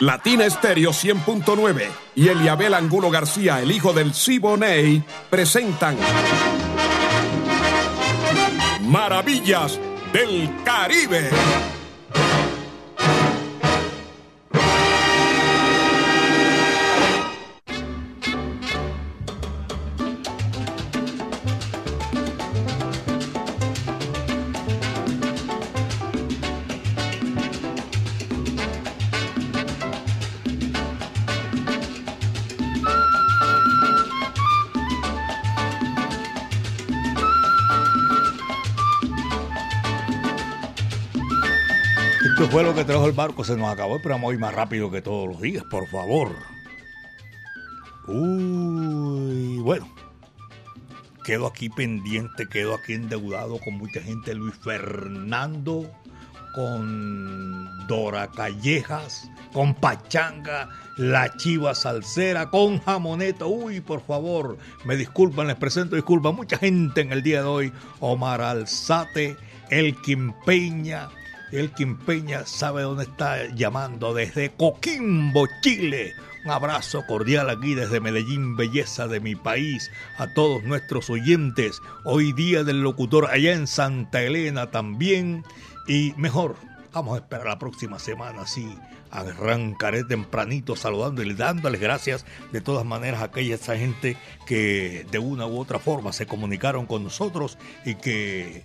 Latina 0.00 0.46
Estéreo 0.46 0.90
100.9 0.90 1.88
y 2.16 2.26
Eliabel 2.26 2.74
Angulo 2.74 3.08
García, 3.08 3.60
el 3.60 3.70
hijo 3.70 3.92
del 3.92 4.12
Siboney, 4.12 5.04
presentan 5.30 5.96
Maravillas 8.80 9.78
del 10.12 10.50
Caribe. 10.64 11.30
Fue 42.52 42.62
lo 42.62 42.74
que 42.74 42.84
trajo 42.84 43.06
el 43.06 43.12
barco, 43.12 43.44
se 43.44 43.56
nos 43.56 43.72
acabó 43.72 43.96
el 43.96 44.02
programa 44.02 44.26
hoy 44.26 44.36
más 44.36 44.54
rápido 44.54 44.90
que 44.90 45.00
todos 45.00 45.26
los 45.26 45.40
días, 45.40 45.64
por 45.70 45.88
favor. 45.88 46.36
Uy, 48.06 49.56
bueno. 49.60 49.88
Quedo 51.24 51.46
aquí 51.46 51.70
pendiente, 51.70 52.46
quedo 52.50 52.74
aquí 52.74 52.92
endeudado 52.92 53.56
con 53.58 53.78
mucha 53.78 54.02
gente. 54.02 54.34
Luis 54.34 54.54
Fernando, 54.62 55.90
con 56.54 57.86
Dora 57.86 58.30
Callejas, 58.30 59.30
con 59.54 59.74
Pachanga, 59.74 60.68
la 60.98 61.34
Chiva 61.38 61.74
Salsera, 61.74 62.50
con 62.50 62.80
Jamoneta. 62.80 63.46
Uy, 63.46 63.80
por 63.80 64.02
favor, 64.02 64.58
me 64.84 64.96
disculpan, 64.96 65.46
les 65.46 65.56
presento 65.56 65.96
disculpas. 65.96 66.34
Mucha 66.34 66.58
gente 66.58 67.00
en 67.00 67.12
el 67.12 67.22
día 67.22 67.40
de 67.40 67.48
hoy. 67.48 67.72
Omar 68.00 68.42
Alzate, 68.42 69.38
Elkin 69.70 70.34
Peña. 70.44 71.08
Elkin 71.52 71.98
Peña 71.98 72.46
sabe 72.46 72.82
dónde 72.82 73.04
está 73.04 73.46
llamando 73.54 74.14
desde 74.14 74.52
Coquimbo, 74.52 75.46
Chile. 75.60 76.14
Un 76.46 76.50
abrazo 76.50 77.04
cordial 77.06 77.50
aquí 77.50 77.74
desde 77.74 78.00
Medellín, 78.00 78.56
belleza 78.56 79.06
de 79.06 79.20
mi 79.20 79.36
país, 79.36 79.90
a 80.16 80.32
todos 80.32 80.64
nuestros 80.64 81.10
oyentes. 81.10 81.80
Hoy 82.04 82.32
día 82.32 82.64
del 82.64 82.80
locutor 82.82 83.26
allá 83.30 83.52
en 83.52 83.66
Santa 83.66 84.22
Elena 84.22 84.70
también. 84.70 85.44
Y 85.86 86.14
mejor, 86.16 86.56
vamos 86.92 87.14
a 87.14 87.18
esperar 87.18 87.46
la 87.46 87.58
próxima 87.58 87.98
semana, 87.98 88.46
sí. 88.46 88.74
Arrancaré 89.10 90.04
tempranito 90.04 90.74
saludándoles, 90.74 91.36
dándoles 91.36 91.82
gracias 91.82 92.24
de 92.50 92.62
todas 92.62 92.86
maneras 92.86 93.20
a 93.20 93.24
aquella 93.24 93.56
esa 93.56 93.76
gente 93.76 94.16
que 94.46 95.06
de 95.10 95.18
una 95.18 95.46
u 95.46 95.60
otra 95.60 95.78
forma 95.78 96.14
se 96.14 96.24
comunicaron 96.24 96.86
con 96.86 97.04
nosotros 97.04 97.58
y 97.84 97.96
que 97.96 98.64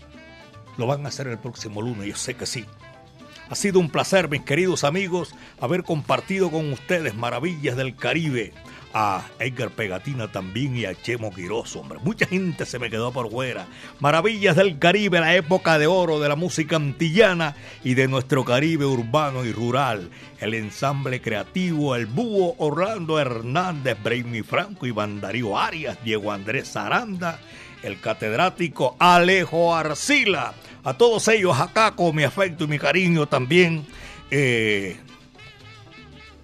lo 0.78 0.88
van 0.88 1.06
a 1.06 1.10
hacer 1.10 1.28
el 1.28 1.38
próximo 1.38 1.82
lunes, 1.82 2.08
yo 2.08 2.16
sé 2.16 2.36
que 2.36 2.46
sí. 2.46 2.66
Ha 3.50 3.56
sido 3.56 3.80
un 3.80 3.90
placer, 3.90 4.30
mis 4.30 4.42
queridos 4.42 4.84
amigos, 4.84 5.34
haber 5.62 5.84
compartido 5.84 6.52
con 6.52 6.72
ustedes 6.74 7.16
maravillas 7.16 7.78
del 7.78 7.96
Caribe. 7.96 8.54
A 8.94 9.24
Edgar 9.40 9.70
Pegatina 9.70 10.32
también 10.32 10.76
y 10.76 10.86
a 10.86 10.96
Chemo 10.96 11.32
Quiroz, 11.32 11.76
hombre. 11.76 12.00
Mucha 12.02 12.26
gente 12.26 12.66
se 12.66 12.80
me 12.80 12.90
quedó 12.90 13.12
por 13.12 13.30
fuera. 13.30 13.68
Maravillas 14.00 14.56
del 14.56 14.80
Caribe, 14.80 15.20
la 15.20 15.36
época 15.36 15.78
de 15.78 15.88
oro 15.88 16.20
de 16.20 16.30
la 16.30 16.36
música 16.36 16.78
antillana 16.78 17.56
y 17.84 17.94
de 17.94 18.08
nuestro 18.08 18.44
Caribe 18.44 18.86
urbano 18.86 19.46
y 19.46 19.52
rural. 19.52 20.10
El 20.40 20.54
ensamble 20.54 21.22
creativo, 21.22 21.96
el 21.96 22.08
búho 22.08 22.56
Orlando 22.58 23.20
Hernández, 23.20 23.98
Brainy 24.02 24.42
Franco 24.42 24.88
y 24.88 24.94
Darío 25.22 25.60
Arias, 25.60 25.98
Diego 26.04 26.32
Andrés 26.32 26.76
Aranda, 26.76 27.40
el 27.84 28.00
catedrático 28.00 28.96
Alejo 29.00 29.76
Arcila. 29.76 30.54
A 30.84 30.94
todos 30.96 31.28
ellos 31.28 31.60
acá 31.60 31.92
con 31.96 32.16
mi 32.16 32.24
afecto 32.24 32.64
y 32.64 32.68
mi 32.68 32.80
cariño 32.80 33.28
también. 33.28 33.86
eh, 34.32 34.98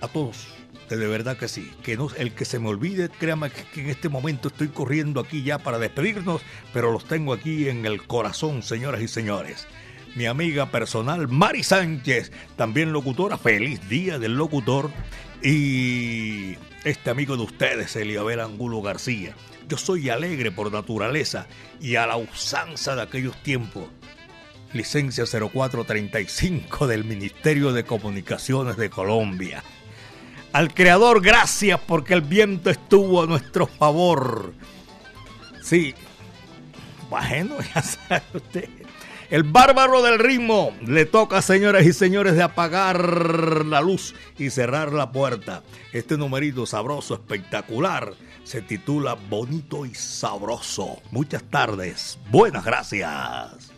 a 0.01 0.07
todos, 0.09 0.47
de 0.89 1.07
verdad 1.07 1.37
que 1.37 1.47
sí. 1.47 1.71
Que 1.81 1.95
no, 1.95 2.09
el 2.17 2.33
que 2.33 2.43
se 2.43 2.59
me 2.59 2.67
olvide, 2.67 3.09
créame 3.09 3.49
que, 3.49 3.63
que 3.63 3.81
en 3.81 3.89
este 3.89 4.09
momento 4.09 4.49
estoy 4.49 4.67
corriendo 4.67 5.21
aquí 5.21 5.43
ya 5.43 5.59
para 5.59 5.79
despedirnos, 5.79 6.41
pero 6.73 6.91
los 6.91 7.05
tengo 7.05 7.33
aquí 7.33 7.69
en 7.69 7.85
el 7.85 8.03
corazón, 8.05 8.63
señoras 8.63 9.01
y 9.01 9.07
señores. 9.07 9.65
Mi 10.15 10.25
amiga 10.25 10.69
personal 10.69 11.27
Mari 11.29 11.63
Sánchez, 11.63 12.31
también 12.55 12.91
locutora, 12.91 13.37
feliz 13.37 13.87
día 13.89 14.19
del 14.19 14.35
locutor. 14.35 14.91
Y 15.41 16.55
este 16.83 17.09
amigo 17.09 17.35
de 17.37 17.43
ustedes, 17.43 17.95
Eliabel 17.95 18.41
Angulo 18.41 18.81
García. 18.81 19.35
Yo 19.67 19.77
soy 19.77 20.09
alegre 20.09 20.51
por 20.51 20.71
naturaleza 20.71 21.47
y 21.79 21.95
a 21.95 22.05
la 22.05 22.17
usanza 22.17 22.95
de 22.95 23.01
aquellos 23.01 23.41
tiempos. 23.43 23.85
Licencia 24.73 25.25
0435 25.25 26.87
del 26.87 27.03
Ministerio 27.05 27.71
de 27.73 27.83
Comunicaciones 27.83 28.75
de 28.77 28.89
Colombia. 28.89 29.63
Al 30.51 30.73
Creador, 30.73 31.21
gracias 31.21 31.79
porque 31.79 32.13
el 32.13 32.21
viento 32.21 32.69
estuvo 32.69 33.23
a 33.23 33.27
nuestro 33.27 33.67
favor. 33.67 34.53
Sí, 35.61 35.95
bueno, 37.09 37.57
ya 37.75 37.81
sabe 37.81 38.23
usted. 38.33 38.69
El 39.29 39.43
bárbaro 39.43 40.01
del 40.01 40.19
ritmo 40.19 40.71
le 40.85 41.05
toca, 41.05 41.41
señoras 41.41 41.85
y 41.85 41.93
señores, 41.93 42.35
de 42.35 42.43
apagar 42.43 43.65
la 43.65 43.81
luz 43.81 44.15
y 44.37 44.49
cerrar 44.49 44.93
la 44.93 45.11
puerta. 45.11 45.63
Este 45.91 46.17
numerito 46.17 46.65
sabroso, 46.65 47.15
espectacular, 47.15 48.13
se 48.43 48.61
titula 48.61 49.15
Bonito 49.15 49.85
y 49.85 49.95
Sabroso. 49.95 51.01
Muchas 51.11 51.43
tardes. 51.43 52.19
Buenas 52.29 52.65
gracias. 52.65 53.71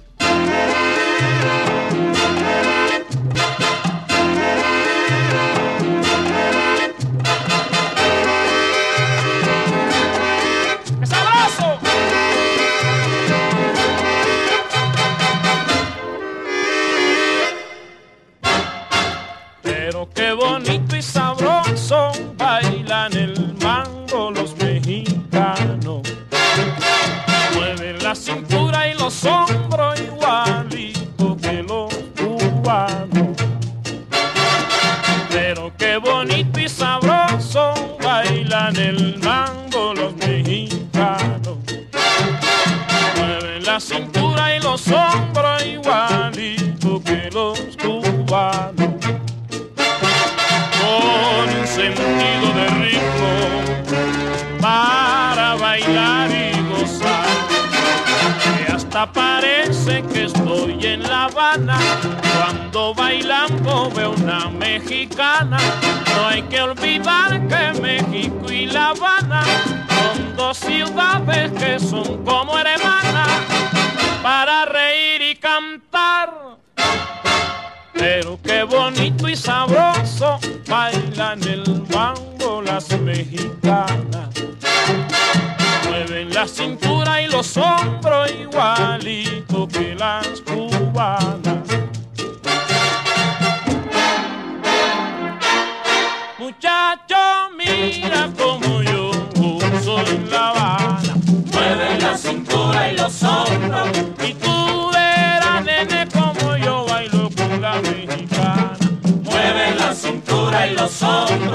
song. 110.95 111.54